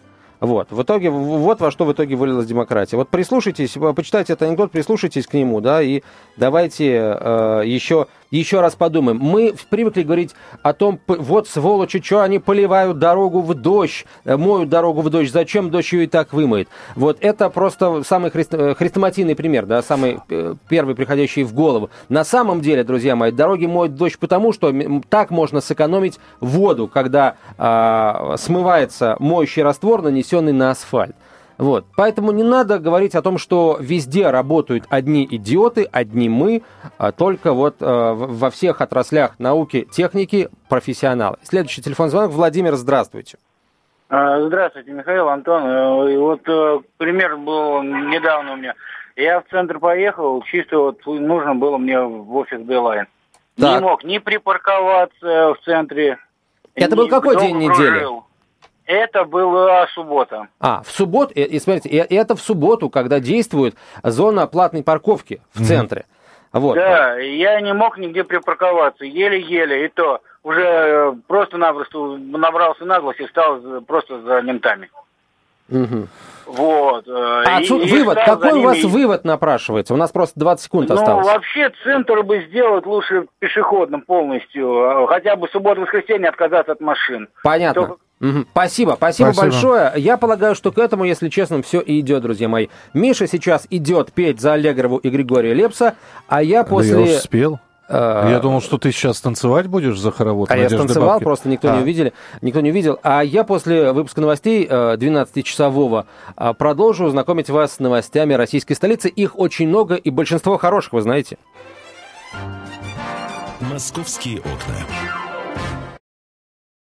Вот, 0.46 0.70
в 0.70 0.80
итоге, 0.80 1.11
вот 1.11 1.61
во 1.61 1.72
что 1.72 1.85
в 1.85 1.92
итоге 1.92 2.14
вылилась 2.14 2.46
демократия. 2.46 2.96
Вот 2.96 3.09
прислушайтесь, 3.09 3.76
э, 3.76 3.92
почитайте 3.94 4.35
этот 4.35 4.48
анекдот, 4.48 4.70
прислушайтесь 4.70 5.26
к 5.26 5.35
нему, 5.35 5.61
да, 5.61 5.82
и 5.82 6.02
давайте 6.37 7.16
э, 7.18 7.62
еще, 7.66 8.06
еще 8.30 8.60
раз 8.60 8.74
подумаем. 8.74 9.18
Мы 9.20 9.54
привыкли 9.70 10.02
говорить 10.02 10.34
о 10.62 10.72
том, 10.72 11.00
вот 11.06 11.48
сволочи, 11.48 12.02
что 12.02 12.22
они 12.22 12.38
поливают 12.38 12.98
дорогу 12.98 13.40
в 13.40 13.54
дождь, 13.54 14.04
э, 14.24 14.36
моют 14.36 14.68
дорогу 14.68 15.00
в 15.02 15.10
дождь, 15.10 15.32
зачем 15.32 15.70
дождь 15.70 15.92
ее 15.92 16.04
и 16.04 16.06
так 16.06 16.32
вымоет. 16.32 16.68
Вот 16.94 17.18
это 17.20 17.50
просто 17.50 18.02
самый 18.04 18.30
хрест- 18.30 18.56
э, 18.56 18.74
хрестоматийный 18.74 19.34
пример, 19.34 19.66
да, 19.66 19.82
самый 19.82 20.18
э, 20.28 20.54
первый 20.68 20.94
приходящий 20.94 21.42
в 21.42 21.54
голову. 21.54 21.90
На 22.08 22.24
самом 22.24 22.60
деле, 22.60 22.84
друзья 22.84 23.16
мои, 23.16 23.30
дороги 23.30 23.66
моют 23.66 23.94
дождь 23.94 24.18
потому, 24.18 24.52
что 24.52 24.72
так 25.08 25.30
можно 25.30 25.60
сэкономить 25.60 26.18
воду, 26.40 26.88
когда 26.88 27.36
а, 27.58 28.36
смывается 28.38 29.16
моющий 29.18 29.62
раствор, 29.62 30.02
нанесенный 30.02 30.52
на 30.52 30.70
асфальт. 30.70 31.16
Вот. 31.58 31.86
Поэтому 31.96 32.32
не 32.32 32.42
надо 32.42 32.78
говорить 32.78 33.14
о 33.14 33.22
том, 33.22 33.38
что 33.38 33.78
везде 33.80 34.30
работают 34.30 34.84
одни 34.90 35.26
идиоты, 35.30 35.88
одни 35.90 36.28
мы, 36.28 36.62
а 36.98 37.12
только 37.12 37.52
вот 37.54 37.76
в- 37.80 38.14
во 38.38 38.50
всех 38.50 38.80
отраслях 38.82 39.38
науки, 39.38 39.88
техники 39.90 40.48
профессионалы. 40.68 41.36
Следующий 41.42 41.80
телефон 41.82 42.10
звонок. 42.10 42.32
Владимир, 42.32 42.74
здравствуйте. 42.74 43.38
А, 44.08 44.40
Здравствуйте, 44.46 44.92
Михаил, 44.92 45.28
Антон. 45.28 45.62
Э, 45.66 46.12
и 46.12 46.16
Вот 46.16 46.40
э, 46.46 46.80
пример 46.98 47.36
был 47.38 47.82
недавно 47.82 48.52
у 48.52 48.56
меня. 48.56 48.74
Я 49.16 49.40
в 49.40 49.44
центр 49.50 49.78
поехал, 49.80 50.42
чисто 50.42 50.78
вот 50.78 51.04
нужно 51.06 51.54
было 51.54 51.78
мне 51.78 51.98
в 52.00 52.36
офис 52.36 52.60
Билайн. 52.60 53.06
Не 53.56 53.80
мог 53.80 54.04
ни 54.04 54.18
припарковаться 54.18 55.54
в 55.54 55.56
центре. 55.64 56.18
Это 56.74 56.94
был 56.94 57.08
какой 57.08 57.40
день 57.40 57.56
недели? 57.56 57.88
кружил. 57.98 58.25
Это 58.87 59.25
была 59.25 59.87
суббота. 59.88 60.49
А, 60.61 60.83
в 60.85 60.90
субботу, 60.90 61.33
и, 61.35 61.42
и 61.42 61.59
смотрите, 61.59 61.88
и, 61.88 61.96
и 61.96 62.14
это 62.14 62.37
в 62.37 62.40
субботу, 62.40 62.88
когда 62.88 63.18
действует 63.20 63.75
зона 64.03 64.46
платной 64.46 64.83
парковки 64.83 65.40
в 65.55 65.64
центре. 65.64 66.05
Вот. 66.53 66.75
Да, 66.77 67.20
и 67.20 67.37
я 67.37 67.61
не 67.61 67.75
мог 67.75 67.99
нигде 67.99 68.25
припарковаться, 68.25 69.05
еле-еле, 69.05 69.85
и 69.85 69.88
то 69.88 70.20
уже 70.42 70.62
э, 70.62 71.12
просто-напросто 71.27 71.99
набрался 72.16 72.85
наглость 72.85 73.20
и 73.20 73.27
стал 73.27 73.61
просто 73.87 74.20
за 74.22 74.40
ментами. 74.42 74.88
Мгм. 75.68 76.09
Вот. 76.46 77.09
э, 77.09 77.42
А 77.44 77.59
и- 77.59 77.62
отсюда 77.64 77.85
и 77.85 77.90
вывод, 77.90 78.18
какой 78.25 78.53
у 78.53 78.62
вас 78.62 78.77
ними- 78.77 78.87
вывод 78.90 79.25
напрашивается? 79.25 79.92
У 79.94 79.96
нас 79.96 80.12
просто 80.12 80.38
20 80.38 80.64
секунд 80.64 80.88
Ну, 80.88 80.94
осталось. 80.94 81.27
вообще 81.27 81.72
центр 81.83 82.22
бы 82.22 82.40
сделать 82.49 82.87
лучше 82.87 83.27
пешеходным 83.40 84.03
полностью. 84.03 85.03
а 85.03 85.07
Хотя 85.09 85.35
бы 85.35 85.49
субботу-воскресенье 85.49 86.29
отказаться 86.29 86.70
от 86.72 86.81
машин. 86.81 87.29
Понятно. 87.42 87.83
Только- 87.83 87.96
Мгм. 88.20 88.46
Спасибо, 88.50 88.94
спасибо, 88.96 89.33
Спасибо. 89.33 89.42
большое. 89.52 89.92
Я 89.96 90.16
полагаю, 90.16 90.55
что 90.55 90.72
к 90.72 90.79
этому, 90.79 91.05
если 91.05 91.29
честно, 91.29 91.61
все 91.62 91.81
и 91.81 92.00
идет, 92.00 92.22
друзья 92.22 92.48
мои. 92.48 92.68
Миша 92.94 93.26
сейчас 93.26 93.66
идет 93.68 94.12
петь 94.12 94.40
за 94.40 94.55
Аллегрову 94.55 94.96
и 94.96 95.11
Григория 95.11 95.52
Лепса, 95.52 95.96
а 96.26 96.42
я 96.42 96.62
Да 96.62 96.68
после... 96.70 96.92
я 97.07 97.16
уж 97.16 97.22
спел. 97.22 97.61
Э, 97.88 98.29
Я 98.31 98.40
думал, 98.40 98.62
что 98.62 98.79
ты 98.79 98.90
сейчас 98.90 99.20
танцевать 99.20 99.66
будешь 99.68 99.98
за 99.98 100.11
хоровод 100.11 100.50
А 100.50 100.57
я 100.57 100.64
Надежды 100.64 100.85
станцевал, 100.85 101.09
Бабкиной. 101.09 101.24
просто 101.24 101.48
никто 101.50 101.70
не 101.70 101.79
А. 101.79 101.81
увидел, 101.83 102.11
никто 102.40 102.61
не 102.62 102.70
увидел. 102.70 102.98
А 103.02 103.22
я 103.22 103.44
после 103.44 103.92
выпуска 103.92 104.20
новостей 104.22 104.66
э, 104.68 104.96
12-часового 104.96 106.07
э, 106.37 106.55
продолжу 106.55 107.09
знакомить 107.11 107.48
вас 107.50 107.74
с 107.74 107.79
новостями 107.79 108.33
российской 108.35 108.74
столицы. 108.74 109.09
Их 109.09 109.38
очень 109.38 109.68
много, 109.68 109.94
и 109.94 110.11
большинство 110.11 110.57
хороших, 110.57 110.94
вы 110.94 111.02
знаете. 111.02 111.37
«Московские 113.61 114.38
окна». 114.38 115.25